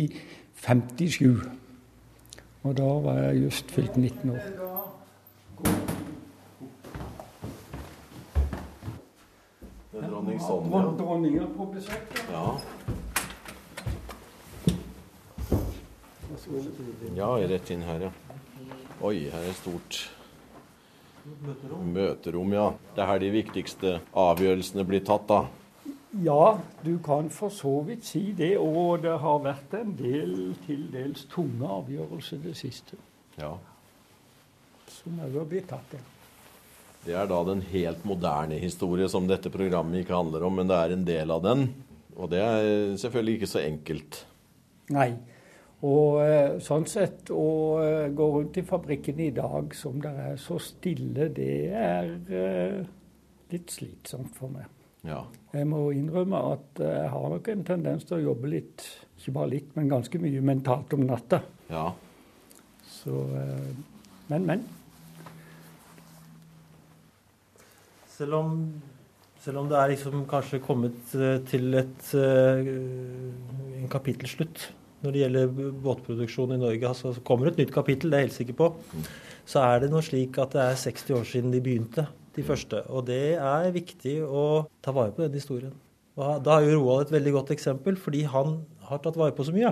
57. 0.64 1.69
Og 2.70 2.76
da 2.78 2.86
var 3.02 3.16
jeg 3.18 3.44
just 3.44 3.72
fylt 3.74 3.96
19 3.98 4.30
år. 4.30 4.42
Det 9.92 10.04
er 10.04 10.10
dronning 10.12 10.42
Sonja. 10.42 10.82
Dronninga 11.00 11.48
på 11.56 11.66
besøk. 11.74 12.20
Ja. 12.30 12.44
Ja, 17.18 17.32
rett 17.50 17.74
inn 17.74 17.82
her, 17.90 18.06
ja. 18.06 18.12
Oi, 19.02 19.16
her 19.34 19.50
er 19.50 19.58
stort 19.58 20.04
møterom. 21.90 22.54
ja. 22.54 22.70
Det 22.94 23.02
er 23.02 23.10
her 23.16 23.26
de 23.26 23.32
viktigste 23.34 23.98
avgjørelsene 24.14 24.86
blir 24.86 25.02
tatt, 25.10 25.26
da. 25.26 25.48
Ja, 26.12 26.60
du 26.82 26.98
kan 27.06 27.30
for 27.30 27.54
så 27.54 27.82
vidt 27.86 28.08
si 28.08 28.32
det. 28.38 28.56
Og 28.58 29.04
det 29.04 29.18
har 29.22 29.42
vært 29.46 29.76
en 29.78 29.92
del 29.98 30.56
til 30.66 30.88
dels 30.94 31.28
tunge 31.30 31.70
avgjørelser 31.80 32.42
det 32.44 32.56
siste. 32.58 32.98
Ja. 33.38 33.54
Som 34.90 35.20
òg 35.22 35.38
har 35.38 35.50
blitt 35.50 35.70
tatt. 35.70 35.94
Ja. 35.94 36.02
Det 37.06 37.16
er 37.16 37.30
da 37.30 37.38
den 37.48 37.62
helt 37.72 38.02
moderne 38.08 38.58
historie 38.60 39.08
som 39.10 39.28
dette 39.30 39.52
programmet 39.54 40.02
ikke 40.02 40.18
handler 40.18 40.44
om, 40.44 40.58
men 40.60 40.68
det 40.68 40.80
er 40.80 40.96
en 40.96 41.06
del 41.08 41.32
av 41.32 41.46
den. 41.46 41.70
Og 42.20 42.28
det 42.34 42.42
er 42.44 42.98
selvfølgelig 43.00 43.38
ikke 43.40 43.52
så 43.54 43.62
enkelt. 43.64 44.24
Nei. 44.92 45.14
Og 45.88 46.18
eh, 46.26 46.58
sånn 46.60 46.84
sett 46.92 47.30
å 47.32 47.46
eh, 47.80 48.10
gå 48.12 48.26
rundt 48.34 48.58
i 48.60 48.66
fabrikken 48.68 49.22
i 49.24 49.30
dag 49.32 49.72
som 49.78 50.02
det 50.04 50.12
er 50.26 50.36
så 50.42 50.58
stille, 50.60 51.30
det 51.32 51.54
er 51.72 52.12
eh, 52.36 52.82
litt 53.54 53.72
slitsomt 53.72 54.36
for 54.36 54.52
meg. 54.58 54.68
Ja. 55.08 55.22
Jeg 55.54 55.68
må 55.70 55.86
innrømme 55.96 56.42
at 56.54 56.82
jeg 56.84 57.12
har 57.14 57.32
nok 57.32 57.48
en 57.52 57.64
tendens 57.68 58.06
til 58.08 58.20
å 58.20 58.26
jobbe 58.32 58.52
litt, 58.52 58.84
ikke 59.20 59.36
bare 59.38 59.54
litt, 59.56 59.72
men 59.78 59.92
ganske 59.92 60.20
mye 60.22 60.44
mentalt 60.46 60.94
om 60.98 61.06
natta. 61.08 61.42
Ja. 61.72 61.88
Så 62.90 63.24
eh, 63.40 63.72
Men, 64.30 64.44
men. 64.46 64.66
Selv 68.14 68.36
om, 68.38 68.52
selv 69.42 69.64
om 69.64 69.70
det 69.72 69.80
er 69.80 69.94
liksom 69.94 70.28
kanskje 70.30 70.60
kommet 70.62 71.16
eh, 71.16 71.40
til 71.50 71.80
et, 71.80 72.12
eh, 72.20 72.70
en 73.80 73.90
kapittelslutt 73.90 74.68
når 75.00 75.16
det 75.16 75.24
gjelder 75.24 75.74
båtproduksjon 75.80 76.54
i 76.54 76.60
Norge, 76.60 76.88
altså, 76.90 77.14
så 77.16 77.24
kommer 77.26 77.50
et 77.50 77.58
nytt 77.62 77.72
kapittel, 77.72 78.12
det 78.12 78.18
er 78.18 78.26
jeg 78.26 78.28
helt 78.28 78.38
sikker 78.38 78.58
på, 78.60 78.68
mm. 78.76 79.06
så 79.48 79.62
er 79.64 79.86
det 79.86 79.92
noe 79.94 80.04
slik 80.04 80.38
at 80.44 80.58
det 80.58 80.66
er 80.66 80.82
60 80.82 81.16
år 81.16 81.30
siden 81.30 81.54
de 81.56 81.62
begynte 81.64 82.04
de 82.40 82.48
første. 82.48 82.82
Og 82.90 83.06
det 83.10 83.38
er 83.38 83.70
viktig 83.76 84.18
å 84.26 84.66
ta 84.86 84.96
vare 84.96 85.14
på 85.16 85.26
den 85.26 85.38
historien. 85.38 85.76
Og 86.20 86.42
da 86.44 86.58
er 86.58 86.68
jo 86.68 86.82
Roald 86.82 87.08
et 87.08 87.16
veldig 87.16 87.36
godt 87.38 87.54
eksempel, 87.56 88.00
fordi 88.00 88.26
han 88.28 88.62
har 88.90 89.02
tatt 89.04 89.20
vare 89.20 89.36
på 89.36 89.46
så 89.48 89.56
mye. 89.56 89.72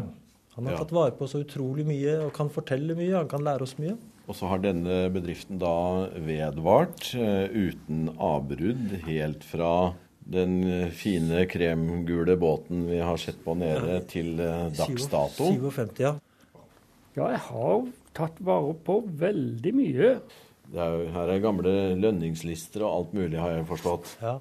Han 0.58 0.70
har 0.70 0.78
ja. 0.78 0.82
tatt 0.82 0.94
vare 0.96 1.14
på 1.18 1.28
så 1.30 1.44
utrolig 1.44 1.86
mye 1.86 2.16
og 2.26 2.32
kan 2.36 2.50
fortelle 2.54 2.96
mye. 2.98 3.14
Han 3.18 3.30
kan 3.30 3.44
lære 3.46 3.68
oss 3.68 3.76
mye. 3.82 3.98
Og 4.28 4.36
så 4.36 4.50
har 4.52 4.64
denne 4.64 5.06
bedriften 5.14 5.60
da 5.62 6.08
vedvart 6.24 7.12
uh, 7.16 7.48
uten 7.52 8.10
avbrudd 8.16 8.96
helt 9.06 9.46
fra 9.48 9.94
den 10.28 10.90
fine 10.92 11.46
kremgule 11.48 12.36
båten 12.40 12.84
vi 12.90 12.98
har 13.00 13.20
sett 13.22 13.38
på 13.46 13.54
nede, 13.56 14.02
ja. 14.02 14.08
til 14.12 14.34
uh, 14.42 14.68
dags 14.76 15.08
dato. 15.12 15.52
57, 15.54 16.02
ja. 16.04 16.18
Ja, 17.18 17.30
jeg 17.32 17.40
har 17.48 17.88
tatt 18.18 18.42
vare 18.44 18.74
på 18.86 19.00
veldig 19.22 19.74
mye. 19.78 20.12
Er 20.76 21.06
her 21.14 21.30
er 21.32 21.44
gamle 21.44 21.74
lønningslister 22.00 22.84
og 22.84 22.94
alt 22.94 23.14
mulig, 23.16 23.38
har 23.40 23.56
jeg 23.56 23.68
forstått. 23.70 24.18
Ja. 24.22 24.38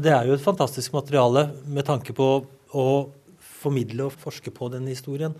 Det 0.00 0.12
er 0.14 0.28
jo 0.28 0.36
et 0.36 0.44
fantastisk 0.44 0.94
materiale 0.94 1.50
med 1.68 1.84
tanke 1.84 2.14
på 2.16 2.28
å 2.72 2.86
formidle 3.42 4.08
og 4.08 4.16
forske 4.16 4.52
på 4.54 4.70
den 4.72 4.86
historien. 4.88 5.34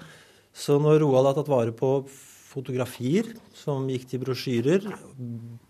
Så 0.53 0.77
når 0.83 1.01
Roald 1.01 1.31
har 1.31 1.39
tatt 1.39 1.51
vare 1.51 1.73
på 1.73 1.95
fotografier 2.53 3.31
som 3.57 3.87
gikk 3.89 4.05
til 4.11 4.21
brosjyrer, 4.27 4.85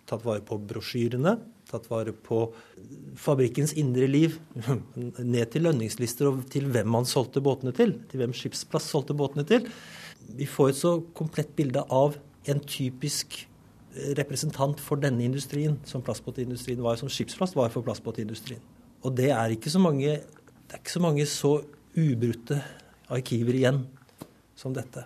tatt 0.09 0.25
vare 0.27 0.43
på 0.47 0.59
brosjyrene, 0.59 1.37
tatt 1.71 1.87
vare 1.91 2.13
på 2.13 2.41
fabrikkens 3.21 3.77
indre 3.79 4.09
liv, 4.11 4.35
ned 5.35 5.53
til 5.53 5.69
lønningslister 5.69 6.33
og 6.33 6.43
til 6.53 6.67
hvem 6.73 6.91
man 6.97 7.09
solgte 7.09 7.45
båtene 7.45 7.75
til, 7.77 7.95
til 8.11 8.23
hvem 8.23 8.35
skipsplass 8.37 8.91
solgte 8.91 9.17
båtene 9.17 9.47
til, 9.49 9.71
vi 10.33 10.47
får 10.49 10.73
et 10.73 10.81
så 10.83 10.97
komplett 11.19 11.55
bilde 11.59 11.83
av 11.93 12.19
en 12.51 12.61
typisk 12.67 13.45
representant 14.19 14.81
for 14.81 15.01
denne 15.01 15.25
industrien, 15.25 15.79
som 15.89 16.05
plastbåtindustrien 16.05 16.83
var, 16.85 16.97
som 17.01 17.11
skipsplast 17.13 17.57
var 17.59 17.73
for 17.75 17.85
plastbåtindustrien. 17.87 18.63
Og 19.03 19.17
det 19.19 19.31
er 19.35 19.55
ikke 19.55 19.73
så 19.73 19.83
mange 19.83 20.21
det 20.73 20.79
er 20.79 20.81
ikke 20.81 20.95
så 20.95 21.03
mange 21.05 21.25
så 21.29 21.57
ubrutte 21.93 22.57
arkiver 23.13 23.59
igjen 23.59 23.83
som 24.57 24.73
dette. 24.73 25.05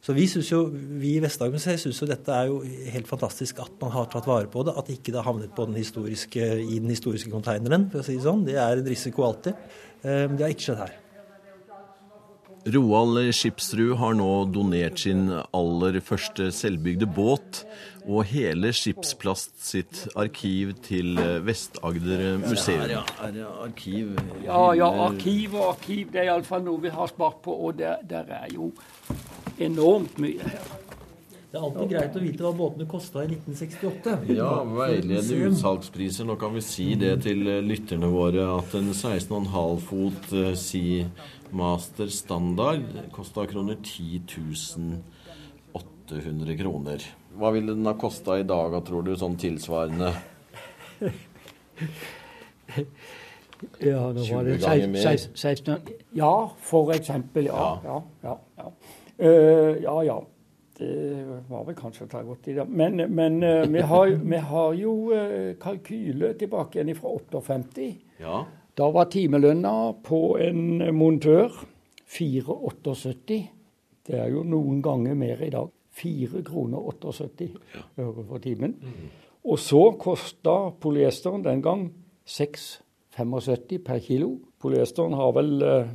Så 0.00 0.14
vi, 0.16 0.24
jo, 0.30 0.62
vi 0.70 1.16
i 1.16 1.20
Vest-Agder 1.20 1.60
syns 1.60 1.98
jo 2.00 2.08
dette 2.08 2.32
er 2.32 2.48
jo 2.48 2.60
helt 2.94 3.08
fantastisk 3.10 3.58
at 3.60 3.74
man 3.82 3.92
har 3.92 4.06
tatt 4.12 4.28
vare 4.30 4.48
på 4.48 4.62
det. 4.64 4.76
At 4.78 4.88
ikke 4.94 5.10
det 5.10 5.18
har 5.18 5.26
havnet 5.26 5.52
den 5.58 5.76
i 5.76 6.78
den 6.78 6.88
historiske 6.88 7.32
konteineren, 7.32 7.90
for 7.90 8.00
å 8.00 8.06
si 8.06 8.16
det 8.16 8.24
sånn. 8.24 8.46
Det 8.46 8.56
er 8.56 8.80
en 8.80 8.88
risiko 8.88 9.26
alltid. 9.26 9.58
Eh, 10.00 10.24
det 10.30 10.46
har 10.46 10.54
ikke 10.54 10.68
skjedd 10.70 10.84
her. 10.86 10.99
Roald 12.68 13.30
Skipsrud 13.32 13.94
har 13.96 14.16
nå 14.18 14.28
donert 14.52 15.00
sin 15.00 15.30
aller 15.56 15.96
første 16.04 16.50
selvbygde 16.52 17.08
båt 17.08 17.62
og 18.04 18.26
hele 18.28 18.72
Skipsplast 18.76 19.54
sitt 19.64 20.02
arkiv 20.18 20.74
til 20.84 21.16
Vest-Agder 21.46 22.36
museum. 22.42 22.84
Ja, 22.92 23.02
ja, 23.32 23.48
arkiv 23.64 24.12
Ja, 24.44 24.60
ja, 24.76 24.90
arkiv 25.06 25.56
og 25.56 25.70
arkiv. 25.72 26.12
Det 26.12 26.20
er 26.20 26.30
iallfall 26.34 26.64
noe 26.66 26.84
vi 26.84 26.92
har 26.92 27.08
spart 27.08 27.40
på, 27.44 27.56
og 27.56 27.78
der, 27.80 28.04
der 28.04 28.28
er 28.42 28.52
jo 28.52 28.72
enormt 29.60 30.20
mye 30.20 30.44
her. 30.44 30.89
Det 31.50 31.58
er 31.58 31.64
alltid 31.66 31.88
greit 31.90 32.14
å 32.14 32.20
vite 32.22 32.44
hva 32.46 32.50
båtene 32.54 32.84
kosta 32.86 33.24
i 33.24 33.30
1968. 33.32 34.12
Ja, 34.36 34.50
veiledende 34.70 35.48
utsalgspriser. 35.48 36.28
Nå 36.28 36.36
kan 36.38 36.54
vi 36.54 36.62
si 36.62 36.92
det 36.98 37.16
til 37.24 37.42
lytterne 37.66 38.06
våre 38.12 38.44
at 38.54 38.76
en 38.78 38.92
16,5 38.94 39.80
fot 39.82 40.30
uh, 40.30 40.52
Seamaster 40.54 42.14
standard 42.14 42.86
kosta 43.16 43.48
kroner 43.50 43.82
10 43.82 44.22
800 45.74 46.56
kroner. 46.62 47.10
Hva 47.34 47.50
ville 47.54 47.74
den 47.74 47.90
ha 47.90 47.98
kosta 47.98 48.38
i 48.38 48.46
dag, 48.46 48.78
tror 48.86 49.02
du, 49.10 49.16
sånn 49.18 49.34
tilsvarende? 49.40 50.14
ja, 53.90 54.06
nå 54.14 54.22
var 54.22 54.46
det 54.46 54.58
16 55.34 55.78
Ja, 56.14 56.34
for 56.62 56.94
eksempel. 56.94 57.50
Ja. 57.50 57.80
Ja, 57.82 58.02
ja. 58.22 58.38
ja. 58.62 58.70
Uh, 59.18 59.82
ja, 59.82 60.02
ja. 60.14 60.22
Det 60.80 61.40
var 61.50 61.66
vel 61.66 61.76
kanskje 61.76 62.06
å 62.06 62.10
ta 62.10 62.22
godt 62.24 62.48
i 62.48 62.54
det. 62.56 62.64
Men, 62.64 63.02
men 63.12 63.40
vi, 63.68 63.82
har, 63.84 64.14
vi, 64.16 64.38
har, 64.50 64.76
jo 64.80 64.94
uh, 65.12 65.50
kalkyle 65.60 66.32
tilbake 66.40 66.80
igjen 66.80 66.96
fra 66.96 67.12
58. 67.20 67.88
Ja. 68.22 68.38
Da 68.80 68.88
var 68.94 69.10
timelønna 69.12 69.74
på 70.06 70.22
en 70.40 70.80
montør 70.96 71.52
4,78. 72.10 73.40
Det 74.08 74.18
er 74.18 74.30
jo 74.32 74.42
noen 74.46 74.80
ganger 74.82 75.18
mer 75.18 75.42
i 75.44 75.52
dag. 75.52 75.68
4 76.00 76.42
kroner 76.46 76.78
78 76.94 77.48
øre 77.98 78.24
for 78.24 78.38
timen. 78.42 78.76
Mm. 78.80 79.08
Og 79.50 79.58
så 79.58 79.82
kosta 80.00 80.70
polyesteren 80.80 81.44
den 81.44 81.62
gang 81.64 81.88
6,75 82.28 83.82
per 83.84 84.00
kilo. 84.04 84.36
Polyesteren 84.60 85.16
har 85.18 85.34
vel 85.36 85.52
uh, 85.64 85.92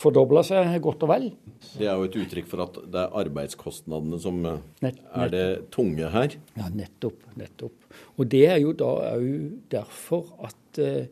fordobla 0.00 0.42
seg 0.46 0.76
godt 0.84 1.04
og 1.06 1.12
vel. 1.12 1.26
Det 1.76 1.86
er 1.88 1.96
jo 1.96 2.04
et 2.08 2.18
uttrykk 2.20 2.48
for 2.50 2.58
at 2.66 2.74
det 2.92 3.00
er 3.02 3.16
arbeidskostnadene 3.22 4.18
som 4.22 4.36
eh, 4.48 4.62
Nett, 4.84 4.98
er 5.16 5.28
det 5.32 5.46
tunge 5.74 6.06
her. 6.12 6.30
Ja, 6.58 6.66
nettopp. 6.72 7.18
Nettopp. 7.38 7.76
Og 8.16 8.24
det 8.32 8.44
er 8.50 8.58
jo 8.62 8.70
da 8.76 8.90
òg 9.14 9.26
derfor 9.72 10.22
at 10.46 10.80
uh, 10.80 11.04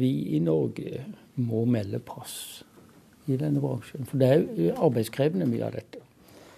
vi 0.00 0.10
i 0.36 0.38
Norge 0.44 0.90
må 1.40 1.64
melde 1.68 2.00
pass 2.04 2.34
i 3.28 3.36
denne 3.40 3.60
bransjen. 3.62 4.06
For 4.08 4.16
det 4.20 4.28
er 4.28 4.36
jo 4.44 4.76
arbeidskrevende 4.88 5.46
mye 5.48 5.66
av 5.68 5.74
dette. 5.76 5.98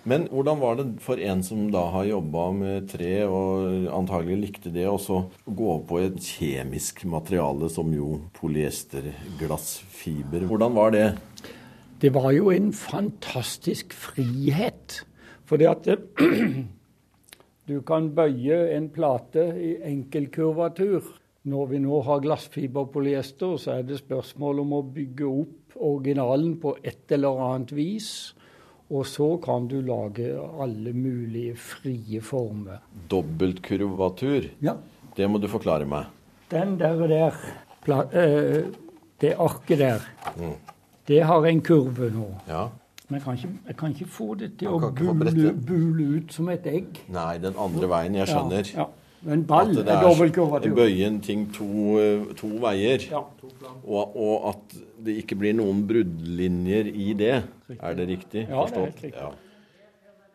Men 0.02 0.24
hvordan 0.34 0.58
var 0.58 0.74
det 0.80 0.98
for 1.02 1.20
en 1.22 1.42
som 1.46 1.70
da 1.70 1.84
har 1.94 2.04
jobba 2.08 2.52
med 2.56 2.88
tre, 2.90 3.22
og 3.22 3.86
antagelig 3.94 4.36
likte 4.40 4.70
det, 4.74 4.88
og 4.90 4.98
så 5.02 5.20
gå 5.46 5.76
på 5.86 5.98
et 6.02 6.18
kjemisk 6.18 7.04
materiale 7.06 7.70
som 7.70 7.92
jo 7.94 8.18
polyesterglassfiber? 8.40 10.42
Hvordan 10.50 10.74
var 10.74 10.90
det? 10.96 11.06
Det 12.02 12.10
var 12.10 12.32
jo 12.34 12.50
en 12.50 12.72
fantastisk 12.74 13.92
frihet. 13.94 15.04
Fordi 15.46 15.68
at 15.70 15.86
du 17.70 17.76
kan 17.86 18.08
bøye 18.16 18.56
en 18.74 18.88
plate 18.90 19.44
i 19.54 19.76
enkel 19.86 20.26
kurvatur. 20.34 21.06
Når 21.46 21.68
vi 21.70 21.78
nå 21.82 22.00
har 22.06 22.22
glassfiberpolyester, 22.22 23.54
så 23.58 23.76
er 23.76 23.86
det 23.86 24.00
spørsmål 24.00 24.64
om 24.64 24.74
å 24.78 24.82
bygge 24.82 25.30
opp 25.30 25.78
originalen 25.78 26.56
på 26.62 26.74
et 26.82 27.14
eller 27.14 27.38
annet 27.46 27.74
vis. 27.74 28.10
Og 28.90 29.06
så 29.06 29.30
kan 29.42 29.70
du 29.70 29.78
lage 29.86 30.34
alle 30.36 30.92
mulige 30.92 31.54
frie 31.54 32.20
former. 32.22 32.82
Dobbeltkurvatur? 33.10 34.50
Ja. 34.62 34.74
Det 35.14 35.30
må 35.30 35.38
du 35.38 35.46
forklare 35.50 35.86
meg. 35.86 36.10
Den 36.50 36.76
der, 36.80 37.06
der 37.06 37.40
eh, 38.10 38.62
Det 39.22 39.36
arket 39.38 39.78
der. 39.78 40.06
Mm. 40.34 40.58
Det 41.12 41.20
har 41.28 41.46
en 41.48 41.60
kurve 41.64 42.08
nå. 42.14 42.30
Ja. 42.48 42.64
Men 43.08 43.18
jeg 43.18 43.24
kan, 43.26 43.36
ikke, 43.36 43.52
jeg 43.68 43.76
kan 43.76 43.94
ikke 43.94 44.08
få 44.08 44.26
det 44.40 44.50
til 44.60 44.72
å 44.72 44.78
bule, 44.88 45.52
bule, 45.52 46.04
ut 46.16 46.32
som 46.32 46.48
et 46.48 46.66
egg. 46.70 47.02
Nei, 47.12 47.36
den 47.42 47.58
andre 47.60 47.90
veien. 47.92 48.16
Jeg 48.22 48.30
skjønner. 48.30 48.70
Ja, 48.72 48.86
ja. 48.86 48.90
Men 49.22 49.44
ball 49.46 49.70
at 49.70 49.84
det 49.86 49.92
er 49.92 50.02
dobbeltkurvatur. 50.02 50.72
Bøye 50.74 51.06
en 51.06 51.20
ting 51.22 51.44
to, 51.54 51.68
to 52.38 52.48
veier. 52.62 53.04
Ja. 53.12 53.20
Og, 53.84 54.16
og, 54.16 54.48
at 54.50 54.74
det 55.06 55.18
ikke 55.20 55.38
blir 55.38 55.54
noen 55.58 55.84
bruddlinjer 55.86 56.90
i 56.90 57.12
det. 57.18 57.36
Riktig. 57.68 57.78
Er 57.78 57.98
det 57.98 58.08
riktig 58.10 58.46
ja, 58.48 58.56
forstått? 58.56 58.74
Det 58.74 58.80
er 58.80 58.86
helt 58.88 59.04
riktig. 59.06 59.26
Ja. 59.28 59.32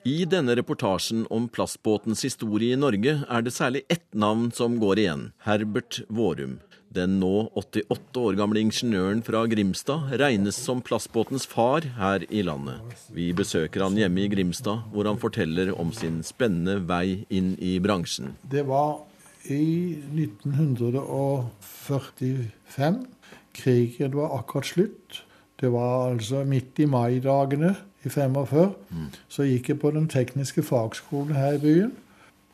I 0.08 0.22
denne 0.30 0.56
reportasjen 0.56 1.26
om 1.34 1.50
plastbåtens 1.52 2.22
historie 2.24 2.78
i 2.78 2.80
Norge 2.80 3.18
er 3.28 3.44
det 3.44 3.52
særlig 3.52 3.82
ett 3.92 4.08
navn 4.16 4.54
som 4.56 4.78
går 4.80 5.02
igjen. 5.04 5.26
Herbert 5.44 6.00
Vårum. 6.08 6.60
Den 6.98 7.20
nå 7.22 7.52
88 7.54 8.18
år 8.18 8.34
gamle 8.40 8.58
ingeniøren 8.66 9.20
fra 9.26 9.44
Grimstad 9.50 10.14
regnes 10.18 10.56
som 10.58 10.82
plastbåtens 10.82 11.46
far 11.46 11.82
her 12.00 12.24
i 12.34 12.42
landet. 12.42 12.82
Vi 13.14 13.34
besøker 13.38 13.84
han 13.86 13.98
hjemme 14.00 14.22
i 14.24 14.28
Grimstad, 14.32 14.80
hvor 14.94 15.06
han 15.06 15.18
forteller 15.22 15.74
om 15.78 15.92
sin 15.94 16.24
spennende 16.26 16.80
vei 16.90 17.26
inn 17.30 17.58
i 17.62 17.80
bransjen. 17.84 18.36
Det 18.42 18.66
var 18.66 18.98
i 19.46 19.94
1945. 20.16 23.06
Krigen 23.54 24.16
var 24.18 24.34
akkurat 24.40 24.66
slutt. 24.74 25.24
Det 25.62 25.70
var 25.74 26.12
altså 26.12 26.44
midt 26.50 26.80
i 26.82 26.86
maidagene 26.90 27.76
i 28.06 28.10
45. 28.10 28.74
Mm. 28.90 29.10
Så 29.30 29.44
gikk 29.46 29.70
jeg 29.70 29.80
på 29.86 29.92
Den 29.94 30.08
tekniske 30.10 30.62
fagskolen 30.66 31.36
her 31.38 31.54
i 31.58 31.62
byen. 31.62 31.92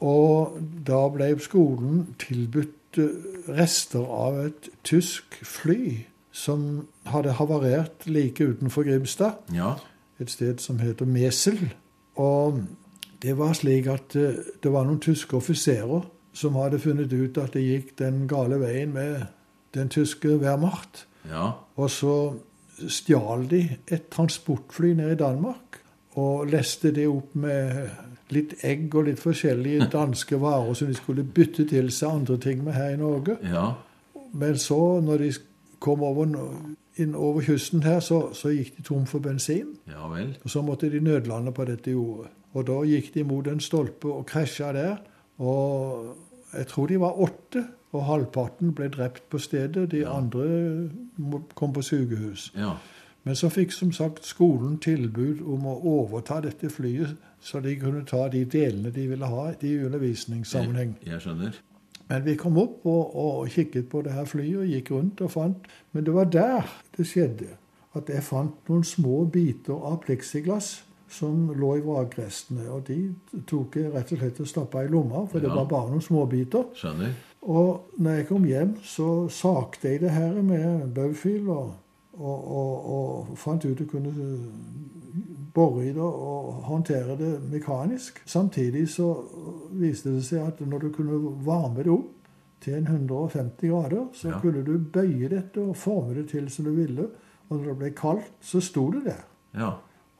Og 0.03 0.59
da 0.83 1.07
ble 1.15 1.39
skolen 1.39 2.11
tilbudt 2.19 2.82
rester 2.97 4.03
av 4.05 4.39
et 4.45 4.69
tysk 4.83 5.37
fly 5.45 6.05
som 6.33 6.87
hadde 7.05 7.35
havarert 7.37 8.07
like 8.09 8.43
utenfor 8.43 8.83
Grimstad. 8.87 9.43
Ja. 9.53 9.75
Et 10.19 10.31
sted 10.31 10.61
som 10.63 10.79
heter 10.79 11.05
Mesel. 11.05 11.73
Og 12.15 12.63
det 13.21 13.37
var 13.37 13.53
slik 13.53 13.87
at 13.87 14.15
eh, 14.15 14.41
det 14.63 14.71
var 14.73 14.87
noen 14.87 15.01
tyske 15.01 15.37
offiserer 15.37 16.03
som 16.33 16.57
hadde 16.57 16.81
funnet 16.81 17.13
ut 17.13 17.37
at 17.37 17.53
det 17.53 17.63
gikk 17.63 17.93
den 18.01 18.25
gale 18.27 18.57
veien 18.61 18.93
med 18.93 19.27
den 19.73 19.89
tyske 19.93 20.39
Wehrmacht. 20.41 21.05
Ja. 21.29 21.51
Og 21.77 21.91
så 21.93 22.15
stjal 22.89 23.45
de 23.49 23.61
et 23.87 24.09
transportfly 24.11 24.93
ned 24.97 25.13
i 25.13 25.19
Danmark 25.21 25.79
og 26.19 26.49
leste 26.49 26.91
det 26.93 27.07
opp 27.09 27.35
med 27.37 27.89
litt 28.33 28.53
egg 28.65 28.93
og 28.95 29.07
litt 29.07 29.21
forskjellige 29.21 29.87
danske 29.97 30.39
varer 30.41 30.77
som 30.77 30.91
de 30.91 30.97
skulle 30.97 31.23
bytte 31.23 31.67
til 31.69 31.91
seg 31.93 32.21
andre 32.21 32.37
ting 32.41 32.63
med 32.65 32.77
her 32.77 32.93
i 32.95 33.01
Norge. 33.01 33.37
Ja. 33.47 33.71
Men 34.33 34.57
så, 34.57 34.79
når 35.01 35.25
de 35.25 35.31
kom 35.83 36.03
over, 36.03 36.29
inn 36.97 37.15
over 37.15 37.43
kysten 37.45 37.83
her, 37.83 37.99
så, 37.99 38.29
så, 38.33 38.51
gikk 38.53 38.77
de 38.77 38.85
tom 38.87 39.05
for 39.09 39.23
bensin. 39.23 39.75
Ja 39.89 40.07
vel. 40.11 40.35
Og 40.43 40.49
så 40.49 40.63
måtte 40.65 40.89
de 40.89 41.01
nødlande 41.03 41.53
på 41.53 41.65
dette 41.69 41.93
jordet. 41.93 42.31
Og 42.53 42.67
da 42.67 42.79
gikk 42.85 43.13
de 43.15 43.23
mot 43.25 43.47
en 43.49 43.61
stolpe 43.61 44.11
og 44.13 44.25
krasja 44.29 44.71
der. 44.73 44.99
Og 45.41 46.13
jeg 46.53 46.67
tror 46.69 46.87
de 46.87 46.99
var 47.01 47.21
åtte, 47.21 47.63
og 47.93 48.05
halvparten 48.07 48.73
ble 48.73 48.87
drept 48.93 49.25
på 49.29 49.37
stedet. 49.41 49.91
De 49.91 50.01
ja. 50.01 50.13
andre 50.17 50.89
kom 51.55 51.73
på 51.73 51.81
sykehus. 51.85 52.51
Ja. 52.57 52.75
Men 53.23 53.35
så 53.39 53.49
fikk 53.49 53.71
som 53.71 53.91
sagt 53.95 54.25
skolen 54.27 54.77
tilbud 54.83 55.41
om 55.47 55.67
å 55.71 55.77
overta 55.87 56.41
dette 56.43 56.69
flyet, 56.69 57.15
så 57.39 57.61
de 57.63 57.75
kunne 57.79 58.03
ta 58.07 58.27
de 58.31 58.43
delene 58.43 58.91
de 58.91 59.07
ville 59.07 59.29
ha 59.31 59.45
i 59.61 59.75
undervisningssammenheng. 59.85 60.97
Jeg, 61.01 61.11
jeg 61.11 61.23
skjønner. 61.23 61.59
Men 62.09 62.25
vi 62.25 62.35
kom 62.35 62.57
opp 62.59 62.83
og, 62.83 63.15
og, 63.15 63.49
kikket 63.51 63.87
på 63.91 64.03
det 64.03 64.13
her 64.13 64.27
flyet 64.27 64.59
og 64.59 64.71
gikk 64.71 64.91
rundt 64.91 65.21
og 65.23 65.31
fant 65.31 65.69
Men 65.95 66.03
det 66.03 66.13
var 66.13 66.25
der 66.31 66.73
det 66.97 67.07
skjedde. 67.07 67.53
At 67.95 68.09
jeg 68.09 68.25
fant 68.25 68.69
noen 68.69 68.83
små 68.83 69.23
biter 69.31 69.77
av 69.77 70.01
pleksiglass 70.03 70.81
som 71.13 71.51
lå 71.53 71.75
i 71.77 71.83
vrakrestene. 71.85 72.65
Og 72.73 72.87
de 72.89 72.97
tok 73.49 73.77
jeg 73.77 73.93
rett 73.93 74.11
og 74.15 74.19
slett 74.19 74.41
og 74.41 74.49
stappa 74.49 74.83
i 74.83 74.89
lomma, 74.89 75.27
for 75.29 75.39
ja. 75.39 75.45
det 75.45 75.53
var 75.53 75.69
bare 75.69 75.93
noen 75.93 76.03
småbiter. 76.03 76.71
Skjønner. 76.79 77.13
Og 77.43 77.99
når 78.01 78.17
jeg 78.17 78.27
kom 78.29 78.45
hjem, 78.47 78.75
så 78.87 79.09
sakte 79.31 79.91
jeg 79.91 80.01
det 80.03 80.13
her 80.15 80.39
med 80.41 80.89
baufil 80.95 81.49
og 81.53 81.73
og, 82.13 82.51
og, 82.57 82.89
og, 82.95 83.37
fant 83.37 83.65
ut 83.65 83.81
å 83.81 83.89
kunne 83.89 84.11
bore 85.53 85.85
i 85.85 85.93
det 85.93 86.01
og 86.01 86.63
håndtere 86.67 87.17
det 87.17 87.31
mekanisk. 87.51 88.21
Samtidig 88.25 88.87
så 88.89 89.07
viste 89.77 90.13
det 90.13 90.23
seg 90.25 90.47
at 90.47 90.61
når 90.65 90.87
du 90.87 90.91
kunne 90.93 91.19
varme 91.45 91.85
det 91.85 91.93
opp 91.93 92.29
til 92.63 92.79
150 92.79 93.67
grader, 93.67 94.07
så 94.13 94.31
ja. 94.31 94.39
kunne 94.41 94.63
du 94.65 94.77
bøye 94.79 95.29
dette 95.29 95.61
og 95.61 95.77
forme 95.77 96.15
det 96.17 96.29
til 96.31 96.49
som 96.49 96.65
du 96.65 96.71
ville. 96.77 97.09
Og 97.49 97.57
når 97.57 97.65
det 97.65 97.77
ble 97.81 97.91
kaldt, 97.97 98.31
så 98.41 98.61
sto 98.63 98.87
det 98.93 99.03
der. 99.09 99.23
Ja. 99.53 99.71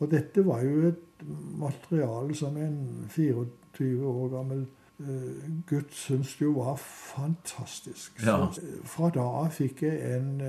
Og 0.03 0.11
dette 0.11 0.43
var 0.45 0.61
jo 0.65 0.89
et 0.89 1.25
materiale 1.57 2.35
som 2.35 2.57
en 2.57 3.05
24 3.09 4.07
år 4.07 4.27
gammel 4.33 4.65
uh, 4.99 5.45
gutt 5.69 5.93
syntes 5.95 6.35
jo 6.41 6.51
var 6.57 6.75
fantastisk. 6.77 8.19
Ja. 8.25 8.51
Så, 8.51 8.61
fra 8.83 9.09
da 9.15 9.23
av 9.45 9.53
fikk 9.55 9.85
jeg 9.87 10.17
en 10.17 10.43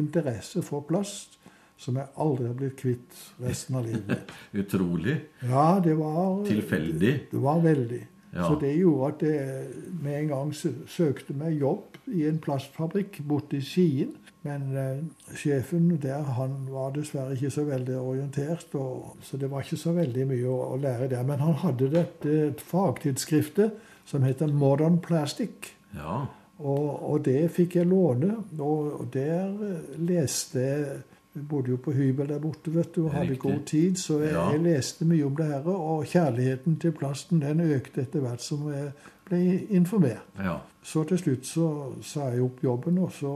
interesse 0.00 0.62
for 0.66 0.86
plast 0.88 1.36
som 1.76 1.98
jeg 2.00 2.08
aldri 2.22 2.48
har 2.48 2.56
blitt 2.56 2.76
kvitt 2.80 3.16
resten 3.44 3.76
av 3.76 3.86
livet. 3.86 4.30
Utrolig. 4.62 5.16
Ja, 5.44 5.80
det 5.84 5.96
var 5.98 6.44
Tilfeldig. 6.48 7.16
Det 7.32 7.40
var 7.42 7.60
veldig. 7.64 8.02
Ja. 8.36 8.46
Så 8.48 8.56
det 8.60 8.72
gjorde 8.76 9.10
at 9.12 9.22
jeg 9.24 9.66
med 10.02 10.16
en 10.18 10.30
gang 10.32 10.54
søkte 10.88 11.36
meg 11.36 11.60
jobb 11.60 12.00
i 12.12 12.26
en 12.28 12.40
plastfabrikk 12.42 13.20
borte 13.28 13.60
i 13.60 13.64
Skien. 13.64 14.14
Men 14.46 14.66
eh, 14.78 14.98
sjefen 15.34 15.88
der 16.02 16.26
han 16.36 16.58
var 16.70 16.92
dessverre 16.94 17.34
ikke 17.34 17.50
så 17.50 17.64
veldig 17.66 17.96
orientert, 17.98 18.68
og, 18.78 19.16
så 19.26 19.40
det 19.40 19.50
var 19.50 19.64
ikke 19.64 19.80
så 19.80 19.94
veldig 19.96 20.26
mye 20.30 20.52
å, 20.52 20.58
å 20.74 20.80
lære 20.80 21.10
der. 21.10 21.24
Men 21.26 21.42
han 21.42 21.56
hadde 21.64 21.90
dette 21.96 22.36
fagtidsskriftet 22.68 23.74
som 24.06 24.26
heter 24.26 24.52
Modern 24.54 25.00
Plastic. 25.02 25.72
Ja. 25.96 26.26
Og, 26.58 27.10
og 27.12 27.24
det 27.24 27.50
fikk 27.52 27.76
jeg 27.76 27.86
låne, 27.86 28.36
og, 28.58 29.08
der 29.12 29.44
eh, 29.46 29.98
leste 29.98 30.58
jeg 30.60 31.02
jeg 31.36 31.44
bodde 31.50 31.68
jo 31.68 31.76
på 31.76 31.92
hybel 31.92 32.28
der 32.30 32.38
borte 32.40 32.72
vet 32.72 32.94
du, 32.96 33.02
og 33.04 33.10
hadde 33.12 33.34
Riktig. 33.34 33.40
god 33.42 33.64
tid, 33.66 33.96
så 34.00 34.14
jeg, 34.22 34.32
Ja. 34.32 34.46
jeg 34.54 34.60
leste 34.64 35.04
mye 35.04 35.26
om 35.26 35.34
det 35.36 35.46
her. 35.46 35.66
Og 35.68 36.04
kjærligheten 36.08 36.78
til 36.80 36.92
plasten 36.96 37.42
den 37.42 37.60
økte 37.60 38.00
etter 38.06 38.20
hvert 38.24 38.40
som 38.40 38.62
jeg 38.72 38.92
ble 39.28 39.66
informert. 39.70 40.24
ja. 40.38 40.56
Så 40.82 41.02
til 41.04 41.18
slutt 41.18 41.44
så 41.46 41.92
sa 42.02 42.28
jeg 42.30 42.40
opp 42.42 42.62
jobben, 42.64 42.98
og 42.98 43.12
så 43.12 43.34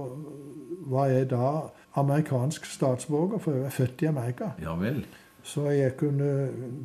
var 0.86 1.06
jeg 1.10 1.30
da 1.30 1.60
amerikansk 1.96 2.64
statsborger, 2.64 3.38
for 3.38 3.52
jeg 3.52 3.62
var 3.62 3.70
født 3.70 4.02
i 4.02 4.06
Amerika. 4.06 4.44
Ja 4.62 4.74
vel. 4.80 5.04
Så 5.50 5.66
jeg 5.74 5.96
kunne 5.98 6.28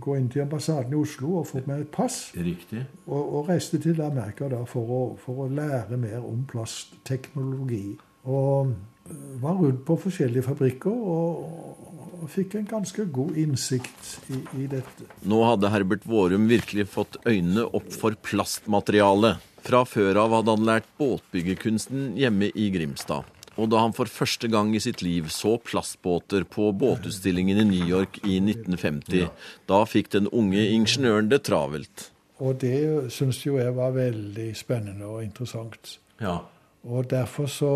gå 0.01 0.15
inn 0.17 0.27
til 0.31 0.41
ambassaden 0.45 0.95
i 0.95 0.97
Oslo 0.97 1.35
og 1.41 1.47
få 1.51 1.61
meg 1.69 1.83
et 1.83 1.91
pass. 1.93 2.31
Riktig. 2.33 2.81
Og, 3.05 3.21
og 3.21 3.49
reiste 3.51 3.77
til 3.83 4.01
Amerika 4.01 4.49
da 4.49 4.63
for 4.69 4.89
å, 4.89 5.01
for 5.21 5.45
å 5.45 5.49
lære 5.51 5.99
mer 6.01 6.25
om 6.25 6.41
plastteknologi. 6.49 7.97
Og 8.25 8.71
øh, 8.71 9.27
var 9.43 9.59
rundt 9.61 9.83
på 9.85 9.99
forskjellige 10.07 10.47
fabrikker 10.47 10.89
og, 10.95 11.43
og 12.23 12.31
fikk 12.33 12.57
en 12.57 12.69
ganske 12.69 13.05
god 13.13 13.37
innsikt 13.37 14.15
i, 14.33 14.41
i 14.63 14.69
dette. 14.71 15.09
Nå 15.29 15.43
hadde 15.45 15.69
Herbert 15.69 16.07
Vårum 16.09 16.49
virkelig 16.49 16.87
fått 16.95 17.19
øynene 17.27 17.67
opp 17.69 17.91
for 17.93 18.17
plastmateriale. 18.25 19.35
Fra 19.65 19.85
før 19.89 20.23
av 20.25 20.33
hadde 20.39 20.57
han 20.57 20.67
lært 20.67 20.89
båtbyggerkunsten 21.01 22.13
hjemme 22.17 22.49
i 22.53 22.69
Grimstad. 22.73 23.34
Og 23.55 23.69
da 23.71 23.79
han 23.83 23.93
for 23.95 24.09
første 24.11 24.49
gang 24.51 24.73
i 24.75 24.81
sitt 24.83 25.01
liv 25.05 25.29
så 25.33 25.55
plastbåter 25.63 26.43
på 26.43 26.71
båtutstillingen 26.75 27.61
i 27.61 27.67
New 27.69 27.87
York 27.87 28.19
i 28.23 28.39
1950, 28.41 29.29
da 29.69 29.79
fikk 29.87 30.11
den 30.17 30.27
unge 30.27 30.65
ingeniøren 30.75 31.31
det 31.31 31.45
travelt. 31.47 32.09
Og 32.43 32.57
det 32.59 33.13
syns 33.15 33.39
jo 33.45 33.55
jeg 33.61 33.71
var 33.77 33.95
veldig 33.95 34.49
spennende 34.59 35.07
og 35.07 35.23
interessant. 35.23 35.99
Ja. 36.19 36.41
Og 36.83 37.07
derfor 37.09 37.47
så 37.47 37.71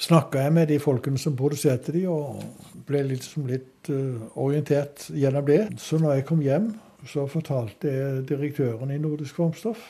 snakka 0.00 0.46
jeg 0.46 0.52
med 0.56 0.70
de 0.72 0.78
folkene 0.82 1.20
som 1.20 1.36
produserte 1.36 1.92
de, 1.94 2.06
og 2.08 2.40
ble 2.88 3.04
liksom 3.12 3.46
litt 3.50 3.90
eh, 3.92 4.22
orientert 4.40 5.10
gjennom 5.12 5.44
det. 5.46 5.60
Så 5.82 6.00
når 6.00 6.18
jeg 6.18 6.28
kom 6.30 6.40
hjem, 6.42 6.72
så 7.06 7.26
fortalte 7.30 7.92
jeg 7.92 8.24
direktøren 8.30 8.94
i 8.94 9.00
Nordisk 9.02 9.36
Formstoff 9.38 9.84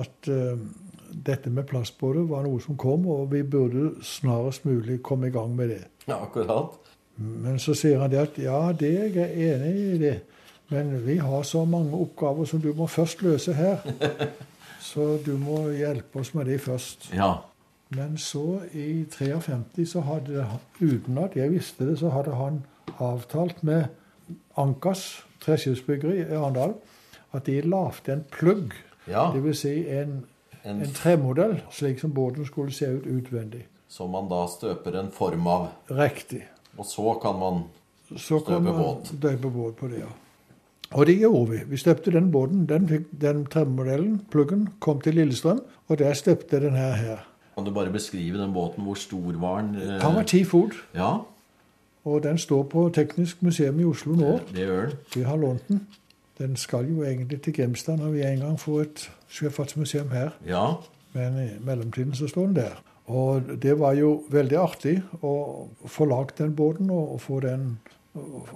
at 0.00 0.28
eh, 0.32 0.58
dette 1.10 1.50
med 1.50 1.66
plastbåter 1.68 2.26
var 2.28 2.42
noe 2.46 2.60
som 2.60 2.76
kom, 2.76 3.06
og 3.06 3.30
vi 3.32 3.42
burde 3.42 3.94
snarest 4.02 4.64
mulig 4.64 5.00
komme 5.02 5.28
i 5.28 5.34
gang 5.34 5.54
med 5.56 5.68
det. 5.68 5.84
ja, 6.08 6.22
akkurat. 6.22 6.78
Men 7.16 7.58
så 7.58 7.74
sier 7.74 7.98
han 7.98 8.10
det 8.12 8.18
at 8.20 8.38
ja, 8.38 8.72
det 8.72 8.90
er 9.00 9.14
jeg 9.14 9.54
enig 9.54 9.74
i 9.94 9.98
det, 9.98 10.16
men 10.68 11.06
vi 11.06 11.16
har 11.16 11.42
så 11.42 11.64
mange 11.64 11.96
oppgaver 11.96 12.44
som 12.44 12.60
du 12.60 12.72
må 12.76 12.86
først 12.86 13.22
løse 13.22 13.54
her. 13.54 13.76
Så 14.86 15.18
du 15.26 15.32
må 15.36 15.70
hjelpe 15.74 16.20
oss 16.20 16.34
med 16.34 16.46
det 16.46 16.60
først. 16.62 17.08
Ja. 17.14 17.32
Men 17.90 18.18
så 18.18 18.60
i 18.72 19.04
53 19.10 19.88
så 19.88 20.00
hadde 20.06 20.44
uten 20.80 21.18
at 21.18 21.34
jeg 21.36 21.50
visste 21.50 21.88
det, 21.88 21.98
så 21.98 22.08
hadde 22.14 22.34
han 22.34 22.60
avtalt 23.02 23.64
med 23.66 23.84
Ankas 24.56 25.24
treskipsbyggeri 25.42 26.20
i 26.20 26.28
Arendal 26.38 26.76
at 27.34 27.46
de 27.46 27.60
lagde 27.66 28.12
en 28.12 28.24
plugg. 28.30 28.76
ja. 29.08 29.26
Dvs. 29.34 29.58
Si 29.58 29.74
en, 29.90 30.24
En, 30.66 30.80
en 30.82 30.92
tremodell, 30.92 31.60
slik 31.70 32.00
som 32.02 32.10
båten 32.14 32.46
skulle 32.48 32.72
se 32.74 32.86
ut 32.86 33.06
utvendig. 33.06 33.64
som 33.88 34.10
man 34.10 34.26
da 34.28 34.46
støper 34.50 34.96
en 34.98 35.10
form 35.14 35.46
av. 35.46 35.68
Riktig. 35.90 36.42
Og 36.78 36.84
så 36.86 37.12
kan 37.22 37.38
man 37.38 37.64
Så 38.08 38.18
Støpe 38.40 38.44
kan 38.46 38.62
man 38.64 38.74
båt. 38.82 39.12
døpe 39.22 39.50
båt 39.50 39.76
på 39.76 39.88
det, 39.88 39.98
ja. 40.00 40.10
Og 40.92 41.06
det 41.06 41.16
gjorde 41.20 41.50
vi. 41.50 41.58
Vi 41.70 41.76
støpte 41.76 42.10
den 42.14 42.30
båten. 42.32 42.66
Den, 42.66 42.88
fikk, 42.88 43.06
den 43.20 43.44
tremmodellen, 43.46 44.20
pluggen, 44.30 44.68
kom 44.80 45.00
til 45.00 45.14
Lillestrøm, 45.14 45.60
og 45.88 45.98
der 45.98 46.14
støpte 46.14 46.60
den 46.60 46.74
her. 46.74 46.92
her. 46.92 47.16
Kan 47.56 47.64
du 47.64 47.70
bare 47.74 47.90
beskrive 47.90 48.38
den 48.38 48.52
båten? 48.54 48.84
Hvor 48.84 48.94
stor 48.94 49.32
var 49.40 49.60
den? 49.62 49.74
Eh, 49.76 50.00
Han 50.02 50.14
var 50.14 50.22
ti 50.22 50.44
fot, 50.44 50.72
Ja, 50.94 51.18
og 52.04 52.22
den 52.22 52.38
står 52.38 52.62
på 52.70 52.88
Teknisk 52.94 53.42
museum 53.42 53.80
i 53.80 53.84
Oslo 53.84 54.12
nå. 54.14 54.38
det 54.54 54.66
gjør 54.66 54.80
den. 54.90 54.98
Vi 55.14 55.22
har 55.22 55.36
lånt 55.36 55.68
den. 55.68 55.86
Den 56.38 56.56
skal 56.56 56.88
jo 56.90 57.02
egentlig 57.02 57.40
til 57.42 57.54
Grimstad 57.56 57.96
når 57.96 58.10
vi 58.12 58.22
en 58.26 58.42
gang 58.44 58.60
får 58.60 58.80
et 58.80 59.06
sjøfartsmuseum 59.32 60.10
her. 60.12 60.34
Ja. 60.46 60.66
Men 61.16 61.38
i 61.40 61.48
mellomtiden 61.64 62.14
så 62.14 62.28
står 62.28 62.46
den 62.46 62.56
der. 62.56 62.82
Og 63.06 63.42
det 63.62 63.78
var 63.78 63.94
jo 63.94 64.24
veldig 64.30 64.56
artig 64.58 64.96
å 65.22 65.68
få 65.86 66.08
lagd 66.10 66.38
den 66.38 66.56
båten 66.58 66.90
og 66.90 67.20
få 67.22 67.40
den 67.40 67.76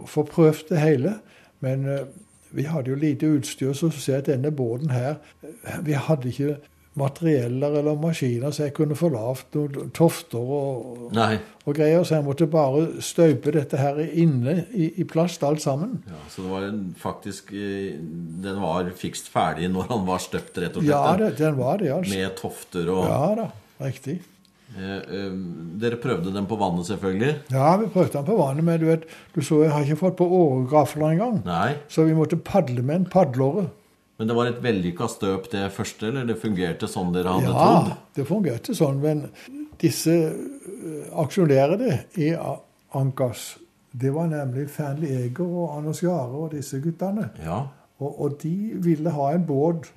få 0.07 0.23
prøvd 0.23 0.69
det 0.69 0.81
hele. 0.81 1.15
Men 1.61 1.87
eh, 1.89 2.07
vi 2.51 2.63
hadde 2.63 2.91
jo 2.91 2.99
lite 2.99 3.27
utstyr, 3.27 3.73
så 3.73 3.91
ser 3.91 4.13
jeg 4.13 4.23
at 4.23 4.31
denne 4.33 4.51
båten 4.51 4.91
her 4.91 5.15
eh, 5.43 5.87
Vi 5.87 5.93
hadde 5.93 6.29
ikke 6.29 6.57
materieller 6.99 7.77
eller 7.79 7.95
maskiner, 8.03 8.51
så 8.51 8.65
jeg 8.67 8.75
kunne 8.75 8.97
få 8.99 9.11
lagd 9.15 9.55
noen 9.55 9.93
tofter 9.95 10.41
og, 10.43 11.13
og 11.15 11.77
greier. 11.77 12.03
Så 12.05 12.17
jeg 12.19 12.27
måtte 12.27 12.49
bare 12.51 12.87
støype 13.05 13.53
dette 13.55 13.79
her 13.79 14.01
inne 14.11 14.65
i, 14.75 14.89
i 15.01 15.07
plast, 15.09 15.45
alt 15.47 15.63
sammen. 15.63 16.01
Ja, 16.11 16.19
så 16.33 16.43
det 16.43 16.51
var 16.51 16.67
en, 16.67 16.83
faktisk 16.99 17.53
eh, 17.55 17.95
Den 18.43 18.59
var 18.65 18.91
fikst 18.99 19.31
ferdig 19.31 19.71
når 19.71 19.87
han 19.93 20.05
var 20.09 20.19
støpt, 20.25 20.59
rett 20.59 20.75
og 20.77 20.83
slett? 20.83 20.91
Ja, 20.91 21.15
det, 21.21 21.31
den 21.39 21.57
var 21.61 21.79
det, 21.79 21.93
altså. 21.95 22.19
Med 22.19 22.37
tofter 22.41 22.91
og 22.91 23.07
Ja 23.07 23.23
da, 23.39 23.49
riktig. 23.87 24.19
eh, 24.75 24.99
eh, 24.99 25.33
Dere 25.81 25.97
prøvde 26.03 26.35
den 26.35 26.51
på 26.51 26.59
vannet, 26.61 26.91
selvfølgelig? 26.91 27.35
Ja, 27.55 27.77
vi 27.81 27.87
prøvde 27.95 28.19
den 28.19 28.27
på 28.29 28.37
vannet, 28.43 28.67
men 28.67 28.81
du 28.83 28.89
vet, 28.91 29.07
du 29.37 29.41
så 29.47 29.63
jeg 29.63 29.71
har 29.77 29.87
ikke 29.87 30.03
fått 30.09 30.19
på 30.19 30.27
åregafler 30.43 31.15
engang. 31.15 31.39
Så 31.89 32.05
vi 32.11 32.19
måtte 32.19 32.37
padle 32.37 32.83
med 32.83 33.05
en 33.05 33.13
padlåre. 33.15 33.69
Men 34.21 34.29
det 34.29 34.35
var 34.37 34.51
et 34.51 34.59
vellykka 34.63 35.07
støp, 35.09 35.47
det 35.53 35.65
første? 35.73 36.11
Eller 36.13 36.27
det 36.29 36.37
fungerte 36.43 36.87
sånn 36.93 37.11
dere 37.15 37.33
hadde 37.39 37.49
Ja, 37.49 37.55
trodd? 37.57 37.93
det 38.19 38.27
fungerte 38.29 38.75
sånn, 38.77 38.99
men 39.01 39.23
disse 39.81 40.13
eh, 40.29 41.07
aksjonærene 41.23 42.03
i 42.21 42.35
Ankers, 43.01 43.55
det 43.97 44.13
var 44.15 44.29
nemlig 44.31 44.69
Fanny 44.71 45.09
Eger 45.25 45.49
og 45.49 45.79
Anders 45.79 46.03
Jare 46.05 46.37
og 46.45 46.53
disse 46.53 46.79
guttene. 46.85 47.31
Ja. 47.43 47.63
Og, 47.99 48.13
og 48.21 48.37
de 48.43 48.53
ville 48.85 49.11
ha 49.17 49.31
en 49.35 49.47
båt 49.49 49.89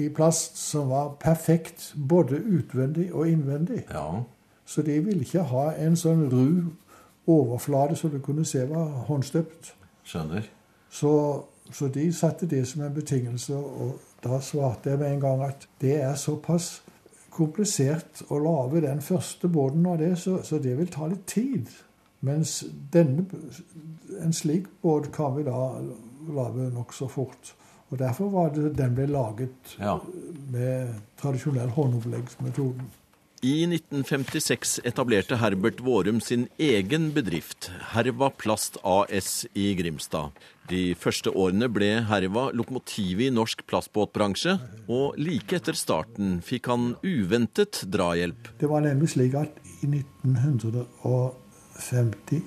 i 0.00 0.06
plast 0.14 0.56
som 0.62 0.88
var 0.94 1.10
perfekt 1.20 1.90
både 1.96 2.38
utvendig 2.38 3.10
og 3.12 3.26
innvendig. 3.28 3.82
ja. 3.90 4.22
Så 4.64 4.80
de 4.86 4.94
ville 5.04 5.20
ikke 5.26 5.42
ha 5.50 5.72
en 5.84 5.96
sånn 5.98 6.28
ru 6.32 6.70
overflate 7.28 7.96
så 7.98 8.08
du 8.08 8.20
kunne 8.24 8.44
se 8.48 8.62
var 8.70 8.86
håndstøpt. 9.08 9.72
Skjønner. 10.06 10.46
Så, 10.88 11.10
så 11.72 11.88
de 11.88 12.12
satte 12.12 12.46
det 12.46 12.66
som 12.68 12.82
en 12.82 12.94
betingelse, 12.94 13.56
og 13.56 13.98
da 14.24 14.40
svarte 14.40 14.90
jeg 14.90 14.98
med 15.00 15.12
en 15.12 15.20
gang 15.20 15.42
at 15.46 15.66
det 15.80 15.96
er 16.02 16.14
såpass 16.20 16.82
komplisert 17.32 18.22
å 18.28 18.38
lage 18.44 18.82
den 18.84 19.00
første 19.00 19.48
båten 19.48 19.86
av 19.88 19.98
det, 19.98 20.12
så, 20.20 20.38
så 20.44 20.58
det 20.60 20.76
vil 20.78 20.90
ta 20.92 21.08
litt 21.08 21.24
tid. 21.26 21.70
Mens 22.22 22.60
denne, 22.92 23.24
en 24.20 24.32
slik 24.36 24.68
båt 24.82 25.08
kan 25.14 25.34
vi 25.36 25.46
da 25.48 25.72
lage 26.36 26.68
nokså 26.74 27.08
fort. 27.10 27.54
Og 27.90 27.98
Derfor 27.98 28.30
var 28.32 28.52
det 28.54 28.76
den 28.78 28.94
ble 28.96 29.06
laget 29.10 29.74
Ja. 29.78 29.98
med 30.52 30.94
tradisjonell 31.20 31.68
håndoppleggsmetoden. 31.74 32.86
I 33.42 33.66
1956 33.66 34.80
etablerte 34.84 35.36
Herbert 35.40 35.80
Vårum 35.82 36.20
sin 36.20 36.48
egen 36.62 37.12
bedrift, 37.12 37.72
Herva 37.90 38.30
Plast 38.30 38.76
AS 38.86 39.46
i 39.58 39.74
Grimstad. 39.74 40.30
De 40.70 40.94
første 40.94 41.26
årene 41.34 41.66
ble 41.66 42.06
Herva 42.06 42.54
lokomotivet 42.54 43.26
i 43.26 43.34
norsk 43.34 43.66
plastbåtbransje, 43.66 44.62
og 44.86 45.18
like 45.18 45.58
etter 45.58 45.74
starten 45.74 46.38
fikk 46.46 46.70
han 46.70 46.94
uventet 47.02 47.82
drahjelp. 47.90 48.46
Det 48.62 48.70
var 48.70 48.86
nemlig 48.86 49.10
slik 49.16 49.34
at 49.34 49.58
i 49.82 49.90
1957, 49.90 52.46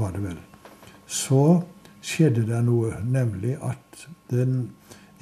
var 0.00 0.16
det 0.16 0.24
vel, 0.30 0.40
så 1.04 1.60
skjedde 2.00 2.48
det 2.48 2.64
noe, 2.64 2.96
nemlig 3.04 3.60
at 3.60 4.08
den 4.32 4.72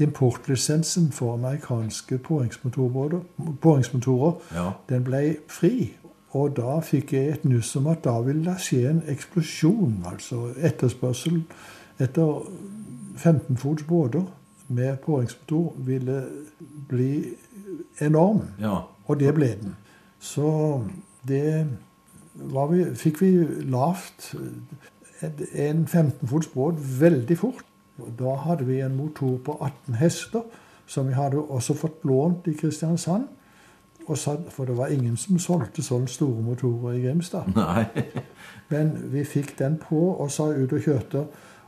importlisensen 0.01 1.13
for 1.13 1.35
amerikanske 1.35 2.19
påhengsmotorer, 2.19 3.21
påhengsmotorer 3.61 4.33
Ja. 4.55 4.71
den 4.89 5.05
ble 5.05 5.37
fri. 5.49 5.97
Og 6.31 6.57
da 6.57 6.81
fikk 6.81 7.13
jeg 7.13 7.29
et 7.29 7.45
nuss 7.45 7.77
om 7.77 7.87
at 7.87 8.05
da 8.05 8.21
ville 8.21 8.45
det 8.45 8.61
skje 8.63 8.91
en 8.91 9.03
eksplosjon. 9.09 10.05
Altså 10.07 10.53
etterspørsel 10.57 11.43
etter 11.99 12.43
15 13.17 13.57
fots 13.57 13.83
båter 13.83 14.23
med 14.69 14.97
påhengsmotor 15.07 15.75
ville 15.77 16.25
bli 16.89 17.25
enorm. 18.01 18.43
Ja. 18.61 18.79
Og 19.07 19.21
det 19.21 19.35
ble 19.35 19.47
den. 19.63 19.77
Så 20.21 20.85
det 21.29 21.67
vi, 22.71 22.85
fikk 22.95 23.21
vi 23.21 23.31
lavt 23.67 24.35
en 25.53 25.87
15 25.87 26.29
fots 26.29 26.47
båt 26.55 26.79
veldig 27.01 27.39
fort. 27.39 27.65
Da 28.19 28.35
hadde 28.47 28.67
vi 28.69 28.81
en 28.81 28.97
motor 28.97 29.39
på 29.45 29.57
18 29.61 29.95
hester, 30.01 30.43
som 30.87 31.09
vi 31.09 31.15
hadde 31.15 31.39
også 31.39 31.75
fått 31.75 32.05
lånt 32.05 32.49
i 32.51 32.55
Kristiansand. 32.55 33.29
for 34.51 34.65
det 34.65 34.77
var 34.77 34.87
ingen 34.87 35.17
som 35.17 35.39
solgte 35.39 35.83
sånne 35.83 36.09
store 36.09 36.43
motorer 36.43 36.95
i 36.95 37.03
Grimstad. 37.03 37.53
Nei. 37.55 37.85
Men 38.69 38.91
vi 39.13 39.25
fikk 39.25 39.59
den 39.59 39.79
på 39.79 40.17
og 40.19 40.31
sa 40.31 40.49
ut 40.51 40.73
og 40.73 40.81
kjørte. 40.83 41.27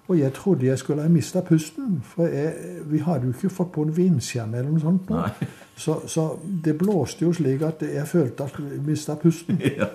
Og 0.09 0.18
jeg 0.18 0.33
trodde 0.33 0.66
jeg 0.66 0.79
skulle 0.79 1.03
ha 1.03 1.09
mista 1.09 1.40
pusten, 1.40 2.01
for 2.05 2.27
jeg, 2.27 2.55
vi 2.90 2.99
hadde 2.99 3.29
jo 3.29 3.33
ikke 3.33 3.51
fått 3.55 3.71
på 3.73 3.85
en 3.87 3.97
vindskjerm 3.97 4.55
eller 4.55 4.71
noe 4.71 4.83
sånt. 4.83 5.12
Så, 5.77 6.01
så, 6.07 6.27
det 6.64 6.75
blåste 6.79 7.25
jo 7.25 7.33
slik 7.33 7.62
at 7.64 7.81
jeg 7.87 8.07
følte 8.11 8.45
at 8.45 8.59
jeg 8.59 8.83
mista 8.87 9.14
pusten. 9.14 9.62
Ja. 9.79 9.88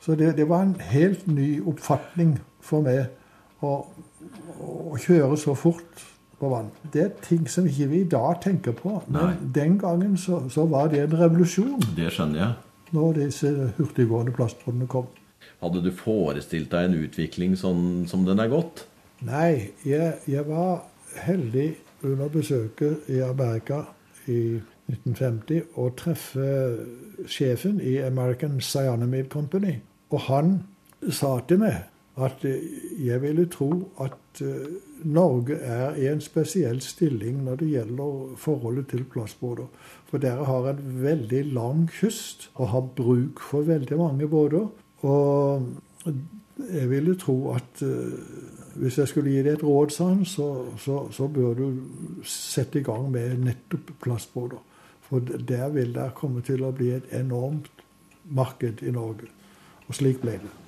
Så 0.00 0.14
det, 0.14 0.36
det, 0.36 0.48
var 0.48 0.62
en 0.62 0.76
helt 0.80 1.26
ny 1.26 1.60
oppfatning 1.60 2.38
for 2.64 2.86
meg 2.86 3.10
å, 3.60 3.82
å, 4.60 4.96
kjøre 4.98 5.36
så 5.40 5.54
fort 5.58 6.04
på 6.38 6.50
vann. 6.52 6.70
Det 6.92 7.02
er 7.02 7.14
ting 7.24 7.48
som 7.50 7.66
ikke 7.66 7.88
vi 7.90 8.02
i 8.04 8.08
dag 8.10 8.40
tenker 8.42 8.76
på. 8.76 8.98
Men 9.06 9.20
Nei. 9.20 9.50
den 9.54 9.78
gangen 9.78 10.16
så, 10.16 10.42
så, 10.52 10.66
var 10.70 10.90
det 10.92 11.02
en 11.06 11.16
revolusjon. 11.20 11.80
Det 11.96 12.12
skjønner 12.14 12.42
jeg. 12.42 12.52
Når 12.96 13.18
disse 13.18 13.52
hurtiggående 13.76 14.32
plastrådene 14.36 14.88
kom. 14.88 15.08
Hadde 15.58 15.82
du 15.82 15.90
forestilt 15.92 16.70
deg 16.72 16.88
en 16.88 17.00
utvikling 17.02 17.56
sånn 17.58 18.06
som 18.08 18.24
den 18.26 18.40
er 18.40 18.50
gått? 18.52 18.86
Nei, 19.26 19.74
jeg, 19.86 20.14
jeg 20.30 20.46
var 20.46 20.84
heldig 21.18 21.72
under 22.06 22.30
besøket 22.30 23.08
i 23.10 23.18
Amerika 23.26 23.82
i 24.30 24.60
1950 24.88 25.78
å 25.80 25.88
treffe 25.98 26.48
sjefen 27.28 27.80
i 27.82 27.98
American 28.06 28.60
Cyanamid 28.62 29.28
Company. 29.32 29.74
Og 30.14 30.20
han 30.28 30.54
sa 31.12 31.38
til 31.48 31.60
meg 31.62 31.82
at 32.18 32.44
jeg 32.98 33.22
ville 33.22 33.46
tro 33.46 33.70
at 34.02 34.42
eh, 34.42 34.70
Norge 35.06 35.54
er 35.54 35.94
i 35.94 36.08
en 36.10 36.20
spesiell 36.20 36.80
stilling 36.82 37.44
når 37.46 37.60
det 37.60 37.68
gjelder 37.70 38.34
forholdet 38.36 38.88
til 38.90 39.04
plastbåter. 39.04 39.68
For 40.10 40.22
dere 40.22 40.46
har 40.48 40.70
en 40.70 40.82
veldig 41.02 41.44
lang 41.52 41.86
kyst 42.00 42.50
og 42.54 42.72
har 42.72 42.88
bruk 42.96 43.42
for 43.50 43.68
veldig 43.68 43.98
mange 43.98 44.28
båter. 44.28 44.66
Og 45.06 45.68
jeg 46.72 46.90
ville 46.90 47.14
tro 47.14 47.52
at 47.54 47.82
uh, 47.82 48.18
hvis 48.78 48.98
jeg 48.98 49.08
skulle 49.08 49.30
gi 49.30 49.42
deg 49.42 49.58
et 49.58 49.62
råd, 49.62 49.94
han, 50.02 50.24
så, 50.26 50.48
så, 50.78 51.04
så, 51.14 51.26
bør 51.26 51.54
du 51.54 52.22
sette 52.26 52.80
i 52.80 52.86
gang 52.86 53.10
med 53.10 53.38
nettopp 53.46 53.92
plastbåter. 54.02 54.62
For 55.08 55.20
der 55.20 55.68
vil 55.74 55.94
det 55.94 56.12
komme 56.18 56.42
til 56.46 56.66
å 56.66 56.74
bli 56.74 56.92
et 56.96 57.12
enormt 57.16 57.70
marked 58.24 58.82
i 58.82 58.94
Norge. 58.94 59.30
Og 59.88 59.96
slik 59.96 60.20
ble 60.22 60.36
det. 60.42 60.67